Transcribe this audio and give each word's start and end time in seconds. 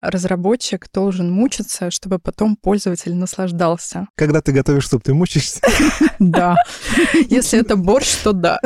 разработчик 0.00 0.88
должен 0.92 1.30
мучиться, 1.30 1.90
чтобы 1.90 2.18
потом 2.18 2.56
пользователь 2.56 3.14
наслаждался. 3.14 4.06
Когда 4.16 4.40
ты 4.40 4.52
готовишь 4.52 4.88
суп, 4.88 5.02
ты 5.02 5.14
мучаешься? 5.14 5.60
Да. 6.18 6.56
Если 7.30 7.58
это 7.58 7.76
борщ, 7.76 8.16
то 8.22 8.32
да. 8.32 8.60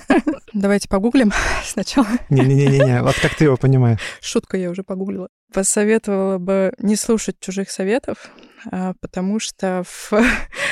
Давайте 0.52 0.88
погуглим 0.88 1.32
сначала. 1.64 2.06
Не-не-не, 2.28 3.02
вот 3.02 3.16
как 3.20 3.34
ты 3.34 3.44
его 3.44 3.56
понимаешь? 3.56 3.98
Шутку 4.20 4.56
я 4.56 4.70
уже 4.70 4.82
погуглила. 4.82 5.28
Посоветовала 5.52 6.38
бы 6.38 6.72
не 6.78 6.96
слушать 6.96 7.36
чужих 7.40 7.70
советов, 7.70 8.30
а, 8.70 8.92
потому 9.00 9.40
что 9.40 9.84
в... 9.86 10.12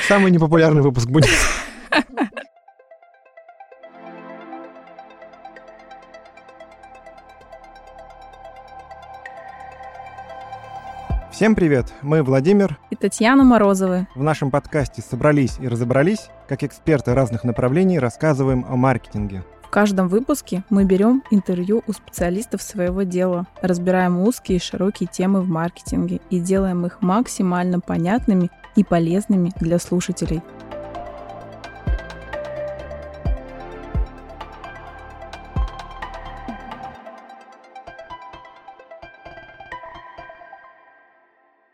Самый 0.07 0.31
непопулярный 0.31 0.81
выпуск 0.81 1.07
будет. 1.07 1.29
Всем 11.37 11.53
привет! 11.53 11.93
Мы 12.01 12.23
Владимир 12.23 12.79
и 12.89 12.95
Татьяна 12.95 13.43
Морозовы. 13.43 14.07
В 14.15 14.23
нашем 14.23 14.49
подкасте 14.49 15.03
«Собрались 15.03 15.59
и 15.59 15.67
разобрались», 15.67 16.29
как 16.47 16.63
эксперты 16.63 17.13
разных 17.13 17.43
направлений, 17.43 17.99
рассказываем 17.99 18.65
о 18.67 18.75
маркетинге. 18.75 19.43
В 19.61 19.69
каждом 19.69 20.07
выпуске 20.07 20.63
мы 20.71 20.83
берем 20.83 21.21
интервью 21.29 21.83
у 21.85 21.93
специалистов 21.93 22.63
своего 22.63 23.03
дела, 23.03 23.45
разбираем 23.61 24.19
узкие 24.19 24.57
и 24.57 24.59
широкие 24.59 25.07
темы 25.11 25.41
в 25.41 25.47
маркетинге 25.47 26.21
и 26.31 26.39
делаем 26.39 26.87
их 26.87 27.03
максимально 27.03 27.81
понятными 27.81 28.49
и 28.75 28.83
полезными 28.83 29.51
для 29.59 29.77
слушателей. 29.77 30.41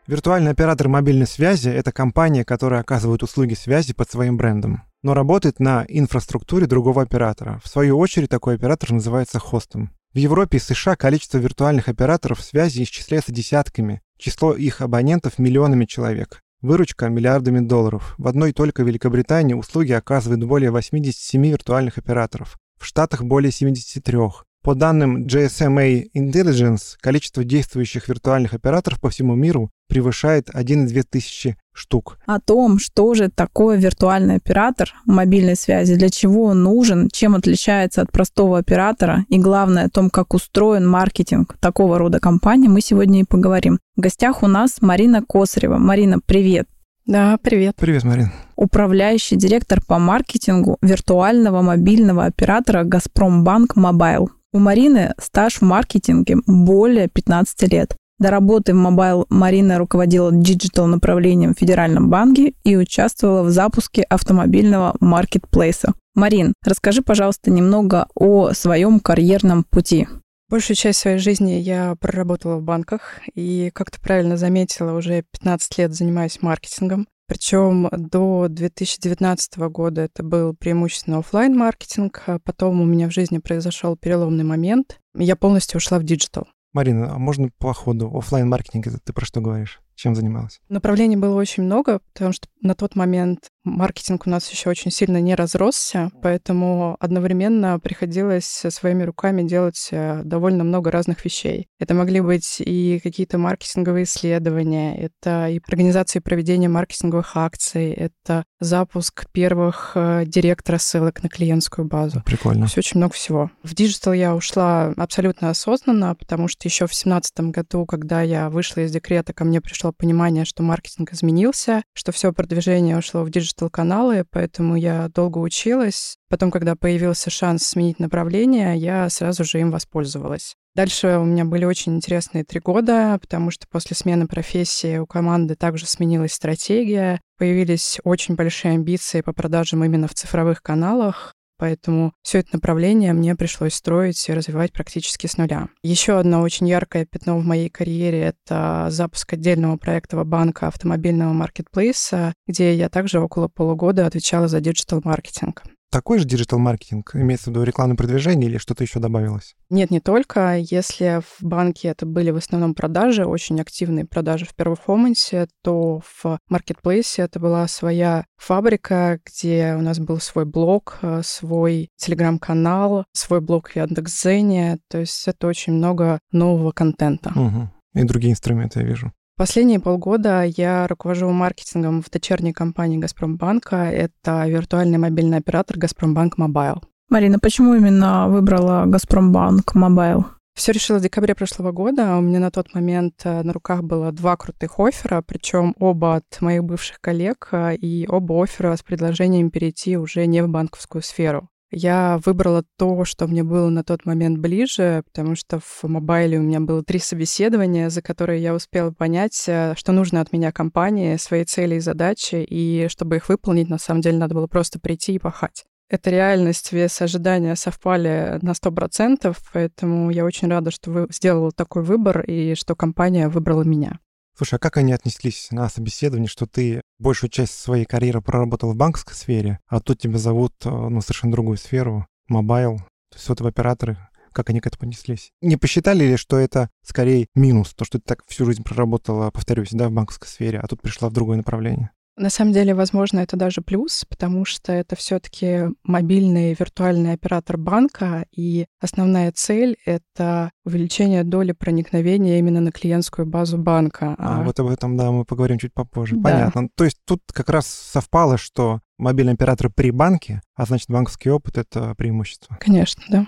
Виртуальный 0.06 0.50
оператор 0.50 0.88
мобильной 0.88 1.26
связи– 1.26 1.68
это 1.70 1.90
компания, 1.90 2.44
которая 2.44 2.82
оказывает 2.82 3.22
услуги 3.22 3.54
связи 3.54 3.94
под 3.94 4.10
своим 4.10 4.36
брендом, 4.36 4.82
но 5.02 5.14
работает 5.14 5.60
на 5.60 5.86
инфраструктуре 5.88 6.66
другого 6.66 7.00
оператора. 7.00 7.58
В 7.64 7.68
свою 7.68 7.96
очередь, 7.96 8.28
такой 8.28 8.56
оператор 8.56 8.92
называется 8.92 9.38
хостом. 9.38 9.92
В 10.12 10.18
Европе 10.18 10.58
и 10.58 10.60
США 10.60 10.94
количество 10.94 11.38
виртуальных 11.38 11.88
операторов 11.88 12.42
связи 12.42 12.82
исчисляется 12.82 13.32
десятками, 13.32 14.02
число 14.18 14.52
их 14.52 14.82
абонентов– 14.82 15.32
миллионами 15.38 15.86
человек. 15.86 16.42
Выручка– 16.60 17.08
миллиардами 17.08 17.60
долларов. 17.60 18.14
В 18.18 18.28
одной 18.28 18.52
только 18.52 18.82
Великобритании 18.82 19.54
услуги 19.54 19.92
оказывают 19.92 20.44
более 20.44 20.70
87 20.70 21.46
виртуальных 21.46 21.96
операторов. 21.96 22.58
В 22.78 22.84
Штатах 22.84 23.22
более 23.22 23.50
73. 23.50 24.18
По 24.64 24.74
данным 24.74 25.26
GSMA 25.26 26.04
Intelligence, 26.16 26.96
количество 26.98 27.44
действующих 27.44 28.08
виртуальных 28.08 28.54
операторов 28.54 28.98
по 28.98 29.10
всему 29.10 29.34
миру 29.34 29.70
превышает 29.90 30.48
1,2 30.48 31.02
тысячи 31.02 31.58
штук. 31.74 32.18
О 32.24 32.40
том, 32.40 32.78
что 32.78 33.12
же 33.12 33.28
такое 33.28 33.76
виртуальный 33.76 34.36
оператор 34.36 34.90
мобильной 35.04 35.56
связи, 35.56 35.96
для 35.96 36.08
чего 36.08 36.44
он 36.44 36.62
нужен, 36.62 37.10
чем 37.12 37.34
отличается 37.34 38.00
от 38.00 38.10
простого 38.10 38.56
оператора 38.56 39.26
и, 39.28 39.38
главное, 39.38 39.84
о 39.84 39.90
том, 39.90 40.08
как 40.08 40.32
устроен 40.32 40.88
маркетинг 40.88 41.58
такого 41.60 41.98
рода 41.98 42.18
компании, 42.18 42.68
мы 42.68 42.80
сегодня 42.80 43.20
и 43.20 43.24
поговорим. 43.24 43.78
В 43.96 44.00
гостях 44.00 44.42
у 44.42 44.46
нас 44.46 44.80
Марина 44.80 45.22
Косарева. 45.22 45.76
Марина, 45.76 46.20
привет! 46.24 46.66
Да, 47.04 47.36
привет. 47.42 47.76
Привет, 47.76 48.04
Марин. 48.04 48.32
Управляющий 48.56 49.36
директор 49.36 49.82
по 49.86 49.98
маркетингу 49.98 50.78
виртуального 50.80 51.60
мобильного 51.60 52.24
оператора 52.24 52.84
«Газпромбанк 52.84 53.76
Мобайл». 53.76 54.30
У 54.54 54.60
Марины 54.60 55.14
стаж 55.18 55.56
в 55.56 55.62
маркетинге 55.62 56.36
более 56.46 57.08
15 57.08 57.72
лет. 57.72 57.96
До 58.20 58.30
работы 58.30 58.72
в 58.72 58.76
Mobile 58.76 59.26
Марина 59.28 59.78
руководила 59.78 60.30
digital 60.30 60.86
направлением 60.86 61.54
в 61.54 61.58
Федеральном 61.58 62.08
банке 62.08 62.54
и 62.62 62.76
участвовала 62.76 63.42
в 63.42 63.50
запуске 63.50 64.02
автомобильного 64.02 64.94
маркетплейса. 65.00 65.94
Марин, 66.14 66.54
расскажи, 66.64 67.02
пожалуйста, 67.02 67.50
немного 67.50 68.06
о 68.14 68.52
своем 68.52 69.00
карьерном 69.00 69.64
пути. 69.64 70.06
Большую 70.48 70.76
часть 70.76 71.00
своей 71.00 71.18
жизни 71.18 71.54
я 71.54 71.96
проработала 71.98 72.58
в 72.58 72.62
банках 72.62 73.22
и, 73.34 73.72
как 73.74 73.90
ты 73.90 74.00
правильно 74.00 74.36
заметила, 74.36 74.96
уже 74.96 75.24
15 75.32 75.78
лет 75.78 75.94
занимаюсь 75.94 76.42
маркетингом. 76.42 77.08
Причем 77.26 77.88
до 77.90 78.48
2019 78.48 79.56
года 79.70 80.02
это 80.02 80.22
был 80.22 80.54
преимущественно 80.54 81.18
офлайн 81.18 81.56
маркетинг 81.56 82.22
а 82.26 82.38
потом 82.38 82.80
у 82.80 82.84
меня 82.84 83.08
в 83.08 83.12
жизни 83.12 83.38
произошел 83.38 83.96
переломный 83.96 84.44
момент. 84.44 85.00
Я 85.16 85.36
полностью 85.36 85.78
ушла 85.78 85.98
в 85.98 86.04
digital. 86.04 86.46
Марина, 86.72 87.14
а 87.14 87.18
можно 87.18 87.50
по 87.58 87.72
ходу 87.72 88.10
офлайн 88.14 88.48
маркетинг 88.48 88.88
это 88.88 88.98
ты 88.98 89.12
про 89.12 89.24
что 89.24 89.40
говоришь? 89.40 89.80
Чем 89.94 90.14
занималась? 90.14 90.60
Направлений 90.68 91.16
было 91.16 91.36
очень 91.36 91.62
много, 91.62 92.00
потому 92.12 92.32
что 92.32 92.48
на 92.60 92.74
тот 92.74 92.96
момент 92.96 93.48
маркетинг 93.64 94.26
у 94.26 94.30
нас 94.30 94.50
еще 94.50 94.70
очень 94.70 94.90
сильно 94.90 95.20
не 95.20 95.34
разросся, 95.34 96.10
поэтому 96.22 96.96
одновременно 97.00 97.80
приходилось 97.80 98.64
своими 98.68 99.02
руками 99.02 99.42
делать 99.42 99.88
э, 99.90 100.22
довольно 100.24 100.64
много 100.64 100.90
разных 100.90 101.24
вещей. 101.24 101.68
Это 101.78 101.94
могли 101.94 102.20
быть 102.20 102.60
и 102.60 103.00
какие-то 103.02 103.38
маркетинговые 103.38 104.04
исследования, 104.04 104.96
это 104.96 105.48
и 105.48 105.60
организация 105.66 106.20
проведения 106.20 106.68
маркетинговых 106.68 107.36
акций, 107.36 107.90
это 107.92 108.44
запуск 108.60 109.26
первых 109.32 109.92
э, 109.94 110.24
директ 110.26 110.61
рас 110.61 110.78
ссылок 110.78 111.22
на 111.22 111.28
клиентскую 111.28 111.86
базу. 111.86 112.22
Прикольно. 112.24 112.66
Все 112.66 112.80
очень 112.80 112.98
много 112.98 113.14
всего. 113.14 113.50
В 113.62 113.74
digital 113.74 114.12
я 114.12 114.34
ушла 114.34 114.92
абсолютно 114.96 115.50
осознанно, 115.50 116.14
потому 116.14 116.48
что 116.48 116.68
еще 116.68 116.86
в 116.86 116.90
2017 116.90 117.40
году, 117.50 117.86
когда 117.86 118.22
я 118.22 118.50
вышла 118.50 118.82
из 118.82 118.92
декрета, 118.92 119.32
ко 119.32 119.44
мне 119.44 119.60
пришло 119.60 119.92
понимание, 119.92 120.44
что 120.44 120.62
маркетинг 120.62 121.12
изменился, 121.12 121.82
что 121.94 122.12
все 122.12 122.32
продвижение 122.32 122.98
ушло 122.98 123.22
в 123.22 123.30
digital 123.54 123.87
-каналы, 123.87 124.24
поэтому 124.30 124.76
я 124.76 125.08
долго 125.08 125.38
училась. 125.38 126.16
Потом, 126.28 126.50
когда 126.50 126.74
появился 126.74 127.30
шанс 127.30 127.64
сменить 127.64 127.98
направление, 127.98 128.76
я 128.76 129.08
сразу 129.08 129.44
же 129.44 129.60
им 129.60 129.70
воспользовалась. 129.70 130.54
Дальше 130.74 131.18
у 131.18 131.24
меня 131.24 131.44
были 131.44 131.64
очень 131.64 131.94
интересные 131.94 132.44
три 132.44 132.60
года, 132.60 133.16
потому 133.20 133.50
что 133.52 133.66
после 133.68 133.94
смены 133.96 134.26
профессии 134.26 134.98
у 134.98 135.06
команды 135.06 135.54
также 135.54 135.86
сменилась 135.86 136.32
стратегия, 136.32 137.20
появились 137.38 138.00
очень 138.02 138.34
большие 138.34 138.74
амбиции 138.74 139.20
по 139.20 139.32
продажам 139.32 139.84
именно 139.84 140.08
в 140.08 140.14
цифровых 140.14 140.62
каналах. 140.62 141.32
Поэтому 141.56 142.12
все 142.22 142.38
это 142.38 142.50
направление 142.54 143.12
мне 143.12 143.36
пришлось 143.36 143.74
строить 143.74 144.28
и 144.28 144.32
развивать 144.32 144.72
практически 144.72 145.26
с 145.26 145.36
нуля. 145.36 145.68
Еще 145.82 146.18
одно 146.18 146.42
очень 146.42 146.68
яркое 146.68 147.06
пятно 147.06 147.38
в 147.38 147.44
моей 147.44 147.68
карьере— 147.68 148.20
это 148.48 148.88
запуск 148.90 149.32
отдельного 149.32 149.76
проектного 149.76 150.24
банка 150.24 150.66
автомобильного 150.66 151.32
маркетплейса, 151.32 152.34
где 152.46 152.74
я 152.74 152.88
также 152.88 153.20
около 153.20 153.48
полугода 153.48 154.06
отвечала 154.06 154.48
за 154.48 154.60
digital 154.60 155.02
-маркетинг 155.02 155.62
такой 155.94 156.18
же 156.18 156.24
digital 156.24 156.58
-маркетинг? 156.58 157.12
Имеется 157.14 157.44
в 157.44 157.46
виду 157.52 157.62
рекламное 157.62 157.96
продвижение 157.96 158.50
или 158.50 158.58
что-то 158.58 158.82
еще 158.82 158.98
добавилось? 158.98 159.54
Нет, 159.70 159.92
не 159.92 160.00
только. 160.00 160.56
Если 160.58 161.20
в 161.22 161.40
банке 161.40 161.86
это 161.86 162.04
были 162.04 162.32
в 162.32 162.36
основном 162.36 162.74
продажи, 162.74 163.24
очень 163.24 163.60
активные 163.60 164.04
продажи 164.04 164.44
в 164.44 164.56
performance 164.56 165.32
е, 165.32 165.46
то 165.62 166.00
в 166.00 166.38
маркетплейсе 166.48 167.22
это 167.22 167.38
была 167.38 167.68
своя 167.68 168.26
фабрика, 168.36 169.20
где 169.24 169.76
у 169.78 169.82
нас 169.82 170.00
был 170.00 170.18
свой 170.18 170.44
блог, 170.44 170.98
э, 171.02 171.20
свой 171.24 171.90
телеграм-канал, 171.96 173.04
свой 173.12 173.40
блог 173.40 173.68
в 173.68 173.76
Яндекс.Зене. 173.76 174.78
То 174.88 174.98
есть 174.98 175.28
это 175.28 175.46
очень 175.46 175.74
много 175.74 176.18
нового 176.32 176.72
контента. 176.72 177.30
Угу. 177.30 178.00
И 178.00 178.02
другие 178.02 178.32
инструменты 178.32 178.80
я 178.80 178.86
вижу. 178.86 179.12
Последние 179.36 179.80
полгода 179.80 180.44
я 180.44 180.86
руковожу 180.86 181.28
маркетингом 181.30 182.02
в 182.02 182.08
дочерней 182.08 182.52
компании 182.52 182.98
«Газпромбанка». 182.98 183.76
Это 183.76 184.46
виртуальный 184.46 184.98
мобильный 184.98 185.38
оператор 185.38 185.76
«Газпромбанк 185.76 186.38
Мобайл». 186.38 186.80
Марина, 187.08 187.40
почему 187.40 187.74
именно 187.74 188.28
выбрала 188.28 188.84
«Газпромбанк 188.86 189.74
Мобайл»? 189.74 190.26
Все 190.54 190.70
решила 190.70 190.98
в 190.98 191.02
декабре 191.02 191.34
прошлого 191.34 191.72
года. 191.72 192.16
У 192.16 192.20
меня 192.20 192.38
на 192.38 192.52
тот 192.52 192.74
момент 192.74 193.22
э, 193.24 193.42
на 193.42 193.52
руках 193.52 193.82
было 193.82 194.12
два 194.12 194.36
крутых 194.36 194.78
оффера, 194.78 195.20
причем 195.20 195.74
оба 195.80 196.14
от 196.14 196.40
моих 196.40 196.62
бывших 196.62 197.00
коллег, 197.00 197.48
э, 197.50 197.74
и 197.74 198.06
оба 198.08 198.40
оффера 198.40 198.76
с 198.76 198.82
предложением 198.84 199.50
перейти 199.50 199.96
уже 199.96 200.26
не 200.26 200.44
в 200.44 200.48
банковскую 200.48 201.02
сферу. 201.02 201.48
Я 201.76 202.20
выбрала 202.24 202.62
то, 202.78 203.04
что 203.04 203.26
мне 203.26 203.42
было 203.42 203.68
на 203.68 203.82
тот 203.82 204.06
момент 204.06 204.38
ближе, 204.38 205.02
потому 205.06 205.34
что 205.34 205.58
в 205.58 205.82
мобайле 205.82 206.38
у 206.38 206.42
меня 206.42 206.60
было 206.60 206.84
три 206.84 207.00
собеседования, 207.00 207.90
за 207.90 208.00
которые 208.00 208.40
я 208.40 208.54
успела 208.54 208.92
понять, 208.92 209.42
э, 209.48 209.74
что 209.76 209.90
нужно 209.90 210.20
от 210.20 210.32
меня 210.32 210.52
компании, 210.52 211.16
свои 211.16 211.44
цели 211.44 211.74
и 211.74 211.80
задачи, 211.80 212.36
и 212.48 212.86
чтобы 212.88 213.16
их 213.16 213.28
выполнить, 213.28 213.68
на 213.68 213.78
самом 213.78 214.02
деле 214.02 214.18
надо 214.18 214.36
было 214.36 214.46
просто 214.46 214.78
прийти 214.78 215.14
и 215.14 215.18
пахать. 215.18 215.64
Эта 215.90 216.10
реальность, 216.10 216.70
все 216.70 217.02
ожидания 217.02 217.56
совпали 217.56 218.38
на 218.40 218.52
100%, 218.52 219.36
поэтому 219.52 220.10
я 220.10 220.24
очень 220.24 220.46
рада, 220.46 220.70
что 220.70 220.92
я 220.92 221.06
сделала 221.10 221.50
такой 221.50 221.82
выбор 221.82 222.20
и 222.20 222.54
что 222.54 222.76
компания 222.76 223.28
выбрала 223.28 223.64
меня. 223.64 223.98
Слушай, 224.36 224.56
а 224.56 224.58
как 224.58 224.76
они 224.78 224.92
отнеслись 224.92 225.48
на 225.52 225.68
собеседование, 225.68 226.28
что 226.28 226.46
ты 226.46 226.80
большую 226.98 227.30
часть 227.30 227.54
своей 227.54 227.84
карьеры 227.84 228.20
проработал 228.20 228.72
в 228.72 228.76
банковской 228.76 229.14
сфере, 229.14 229.60
а 229.68 229.80
тут 229.80 230.00
тебя 230.00 230.18
зовут 230.18 230.54
э, 230.64 230.70
ну, 230.70 231.00
совершенно 231.00 231.32
другую 231.32 231.56
сферу, 231.56 232.06
mobile, 232.26 232.78
то 232.78 233.16
есть 233.16 233.28
в 233.28 233.46
операторы, 233.46 233.96
как 234.32 234.50
они 234.50 234.60
к 234.60 234.66
этому 234.66 234.90
отнеслись. 234.90 235.30
Не 235.40 235.56
посчитали 235.56 236.04
ли, 236.04 236.16
что 236.16 236.36
это 236.36 236.68
скорее 236.82 237.28
минус, 237.36 237.74
то, 237.74 237.84
что 237.84 237.98
ты 237.98 238.04
так 238.06 238.24
всю 238.26 238.44
жизнь 238.44 238.64
проработала, 238.64 239.30
повторюсь, 239.30 239.70
да, 239.70 239.88
в 239.88 239.92
банковской 239.92 240.28
сфере, 240.28 240.58
а 240.58 240.66
тут 240.66 240.82
пришла 240.82 241.08
в 241.08 241.12
другое 241.12 241.36
направление? 241.36 241.92
На 242.16 242.30
самом 242.30 242.52
деле, 242.52 242.74
возможно, 242.74 243.20
это 243.20 243.36
даже 243.36 243.60
плюс, 243.60 244.04
потому 244.08 244.44
что 244.44 244.72
это 244.72 244.94
все-таки 244.94 245.64
мобильный 245.82 246.54
виртуальный 246.58 247.12
оператор 247.12 247.56
банка, 247.56 248.24
и 248.30 248.66
основная 248.80 249.32
цель— 249.32 249.76
это 249.84 250.50
увеличение 250.64 251.24
доли 251.24 251.52
проникновения 251.52 252.38
именно 252.38 252.60
на 252.60 252.70
клиентскую 252.70 253.26
базу 253.26 253.58
банка. 253.58 254.14
А, 254.18 254.40
а 254.40 254.42
вот 254.44 254.60
об 254.60 254.68
этом, 254.68 254.96
да, 254.96 255.10
мы 255.10 255.24
поговорим 255.24 255.58
чуть 255.58 255.74
попозже. 255.74 256.14
Да. 256.16 256.30
Понятно. 256.30 256.68
То 256.76 256.84
есть 256.84 256.98
тут 257.04 257.20
как 257.32 257.48
раз 257.48 257.66
совпало, 257.66 258.38
что 258.38 258.80
мобильный 258.96 259.32
оператор 259.32 259.68
при 259.70 259.90
банке, 259.90 260.40
а 260.54 260.66
значит, 260.66 260.88
банковский 260.88 261.30
опыт— 261.30 261.58
это 261.58 261.94
преимущество. 261.96 262.56
Конечно, 262.60 263.02
да. 263.08 263.26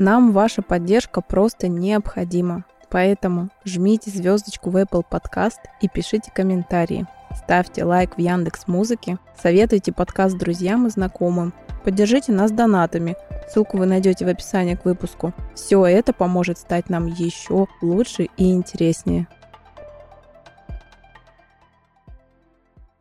Нам 0.00 0.32
ваша 0.32 0.62
поддержка 0.62 1.20
просто 1.20 1.68
необходима. 1.68 2.64
Поэтому 2.88 3.50
жмите 3.66 4.10
звездочку 4.10 4.70
в 4.70 4.76
Apple 4.78 5.04
Podcast 5.10 5.58
и 5.82 5.88
пишите 5.88 6.32
комментарии. 6.34 7.06
Ставьте 7.36 7.84
лайк 7.84 8.16
в 8.16 8.18
Яндекс 8.18 8.66
Музыке, 8.66 9.18
советуйте 9.42 9.92
подкаст 9.92 10.38
друзьям 10.38 10.86
и 10.86 10.90
знакомым. 10.90 11.52
Поддержите 11.84 12.32
нас 12.32 12.50
донатами. 12.50 13.14
Ссылку 13.50 13.76
вы 13.76 13.84
найдете 13.84 14.24
в 14.24 14.28
описании 14.28 14.74
к 14.74 14.86
выпуску. 14.86 15.34
Все 15.54 15.84
это 15.84 16.14
поможет 16.14 16.56
стать 16.56 16.88
нам 16.88 17.06
еще 17.06 17.66
лучше 17.82 18.28
и 18.38 18.52
интереснее. 18.52 19.28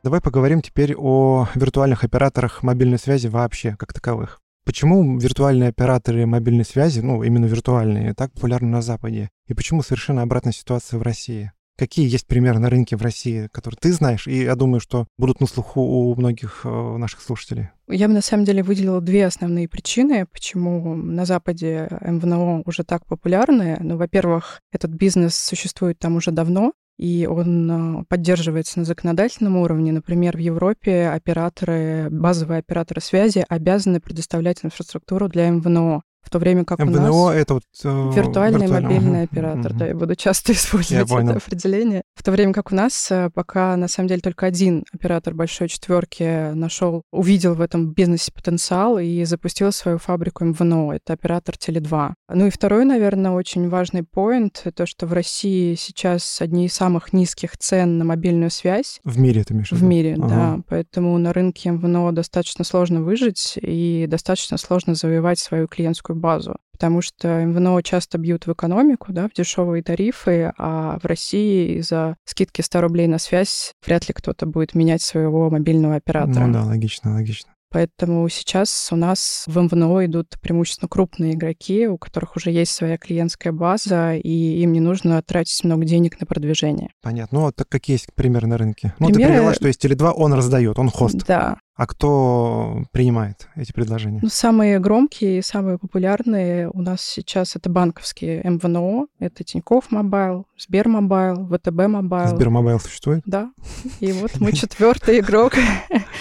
Давай 0.04 0.20
поговорим 0.20 0.62
теперь 0.62 0.96
о 0.98 1.48
виртуальных 1.56 2.04
операторах 2.04 2.62
мобильной 2.62 3.00
связи 3.00 3.28
вообще, 3.28 3.78
как 3.78 3.94
таковых. 3.94 4.42
Почему 4.70 5.18
виртуальные 5.18 5.70
операторы 5.70 6.28
мобильной 6.28 6.64
связи, 6.64 7.00
ну, 7.00 7.24
именно 7.24 7.46
виртуальные, 7.46 8.14
так 8.14 8.32
популярны 8.34 8.68
на 8.68 8.84
Западе? 8.84 9.30
И 9.48 9.56
почему 9.56 9.82
совершенно 9.82 10.22
обратная 10.22 10.54
ситуация 10.54 11.00
в 11.00 11.02
России? 11.02 11.52
Какие 11.76 12.08
есть 12.08 12.28
примеры 12.28 12.60
на 12.60 12.70
рынке 12.70 12.96
в 12.96 13.02
России, 13.02 13.48
которые 13.52 13.80
ты 13.82 13.92
знаешь, 13.92 14.28
и 14.28 14.44
я 14.44 14.54
думаю, 14.54 14.80
что 14.80 15.08
будут 15.18 15.42
на 15.42 15.48
слуху 15.48 15.82
у 15.82 16.16
многих 16.16 16.62
э, 16.66 16.98
наших 16.98 17.22
слушателей? 17.22 17.70
Я 17.88 18.08
бы 18.08 18.14
на 18.14 18.22
самом 18.22 18.46
деле 18.46 18.62
выделила 18.62 19.02
две 19.02 19.26
основные 19.26 19.68
причины, 19.68 20.28
почему 20.28 20.94
на 20.94 21.26
Западе 21.26 21.88
МВНО 22.02 22.62
уже 22.68 22.84
так 22.84 23.08
популярны. 23.08 23.80
Ну, 23.82 23.98
во-первых, 23.98 24.62
этот 24.72 24.92
бизнес 24.92 25.34
существует 25.34 25.98
там 25.98 26.16
уже 26.16 26.30
давно, 26.30 26.74
и 27.00 27.26
он 27.28 27.72
а, 27.72 28.04
поддерживается 28.10 28.78
на 28.80 28.86
законодательном 28.86 29.56
уровне. 29.56 29.94
Например, 29.94 30.36
в 30.36 30.40
Европе 30.42 31.08
операторы, 31.08 32.10
базовые 32.12 32.60
операторы 32.60 33.00
связи 33.00 33.46
обязаны 33.48 34.02
предоставлять 34.02 34.66
инфраструктуру 34.66 35.30
для 35.30 35.50
МВНО. 35.50 36.02
В 36.22 36.30
то 36.30 36.40
время 36.40 36.66
как 36.66 36.80
МВНО 36.80 37.12
у 37.12 37.28
нас... 37.28 37.36
это 37.38 37.54
вот... 37.54 37.64
Э, 37.86 38.12
виртуальный 38.14 38.68
мобильный 38.68 39.24
оператор, 39.24 39.74
да, 39.74 39.88
я 39.88 39.96
буду 39.96 40.18
часто 40.18 40.52
использовать 40.54 41.10
это 41.10 41.38
определение. 41.38 42.04
В 42.20 42.24
то 42.24 42.34
время 42.34 42.52
как 42.52 42.74
у 42.74 42.76
нас 42.76 43.10
э, 43.12 43.30
пока, 43.34 43.78
на 43.78 43.88
самом 43.88 44.10
деле, 44.10 44.20
только 44.20 44.46
один 44.46 44.84
оператор 44.92 45.34
большой 45.34 45.70
четверки 45.70 46.52
нашел, 46.52 47.04
увидел 47.14 47.54
в 47.56 47.62
этом 47.62 47.94
бизнесе 47.94 48.34
потенциал 48.34 49.00
и 49.00 49.24
запустил 49.24 49.72
свою 49.72 50.00
фабрику 50.00 50.44
МВНО. 50.44 50.92
Это 50.92 51.14
оператор 51.14 51.56
Теле2. 51.56 52.12
Ну 52.34 52.48
и 52.48 52.50
второй, 52.50 52.84
наверное, 52.84 53.32
очень 53.32 53.70
важный 53.70 54.04
поинт, 54.04 54.68
то, 54.76 54.86
что 54.86 55.06
в 55.06 55.14
России 55.14 55.76
сейчас 55.76 56.42
одни 56.42 56.66
из 56.66 56.74
самых 56.74 57.14
низких 57.14 57.58
цен 57.58 57.98
на 57.98 58.04
мобильную 58.04 58.52
связь. 58.52 59.00
В 59.06 59.18
мире, 59.18 59.46
ты 59.46 59.54
имеешь? 59.54 59.72
В 59.72 59.82
мире, 59.82 60.16
ага. 60.16 60.28
да. 60.28 60.60
Поэтому 60.68 61.18
на 61.20 61.32
рынке 61.32 61.70
МВНО 61.70 62.12
достаточно 62.12 62.66
сложно 62.66 63.02
выжить 63.02 63.58
и 63.62 64.08
достаточно 64.10 64.58
сложно 64.58 64.94
завоевать 64.94 65.40
свою 65.40 65.70
клиентскую 65.70 66.18
базу 66.18 66.58
потому 66.80 67.02
что 67.02 67.28
МВНО 67.44 67.84
часто 67.84 68.18
бьют 68.18 68.48
в 68.48 68.54
экономику, 68.54 69.12
да, 69.12 69.28
в 69.28 69.34
дешевые 69.34 69.84
тарифы, 69.84 70.54
а 70.58 70.98
в 71.00 71.06
России 71.06 71.78
из-за 71.80 72.16
скидки 72.24 72.62
100 72.62 72.80
рублей 72.80 73.08
на 73.08 73.20
связь 73.20 73.74
вряд 73.86 74.08
ли 74.08 74.14
кто-то 74.14 74.46
будет 74.46 74.76
менять 74.76 75.02
своего 75.02 75.50
мобильного 75.50 75.96
оператора. 75.96 76.46
Ну 76.46 76.54
да, 76.54 76.64
логично, 76.64 77.16
логично. 77.16 77.52
Поэтому 77.72 78.28
сейчас 78.30 78.90
у 78.92 78.96
нас 78.96 79.44
в 79.46 79.60
МВНО 79.60 80.06
идут 80.06 80.28
преимущественно 80.42 80.88
крупные 80.88 81.34
игроки, 81.34 81.88
у 81.88 81.98
которых 81.98 82.38
уже 82.38 82.50
есть 82.50 82.72
своя 82.72 82.98
клиентская 82.98 83.54
база, 83.54 84.16
и 84.16 84.62
им 84.62 84.72
не 84.72 84.80
нужно 84.80 85.22
тратить 85.22 85.64
много 85.66 85.86
денег 85.86 86.20
на 86.20 86.26
продвижение. 86.26 86.92
Понятно. 87.04 87.42
Ну, 87.42 87.52
так 87.52 87.68
какие 87.68 87.96
есть 87.96 88.08
примеры 88.16 88.48
на 88.48 88.58
рынке? 88.58 88.96
Ну, 89.00 89.08
примеры... 89.08 89.28
ты 89.28 89.34
привела, 89.34 89.54
что 89.54 89.68
есть 89.68 89.86
Теле2, 89.86 90.14
он 90.16 90.34
раздает, 90.34 90.80
он 90.80 90.90
host. 90.90 91.26
Да. 91.28 91.60
А 91.80 91.88
кто 91.88 92.84
принимает 92.92 93.48
эти 93.56 93.72
предложения? 93.72 94.20
Ну, 94.22 94.28
самые 94.28 94.80
громкие 94.80 95.38
и 95.38 95.42
самые 95.42 95.78
популярные 95.78 96.70
у 96.70 96.82
нас 96.82 97.00
сейчас 97.00 97.56
это 97.56 97.70
банковские 97.70 98.44
МВНО, 98.44 99.08
это 99.20 99.46
Тинькофф 99.46 99.90
Мобайл, 99.90 100.46
Сбермобайл, 100.58 101.48
ВТБ 101.48 101.88
Мобайл. 101.88 102.36
Сбермобайл 102.36 102.82
существует? 102.82 103.22
Да. 103.26 103.54
И 104.02 104.12
вот 104.12 104.42
мы 104.42 104.52
четвертый 104.52 105.22
игрок. 105.22 105.54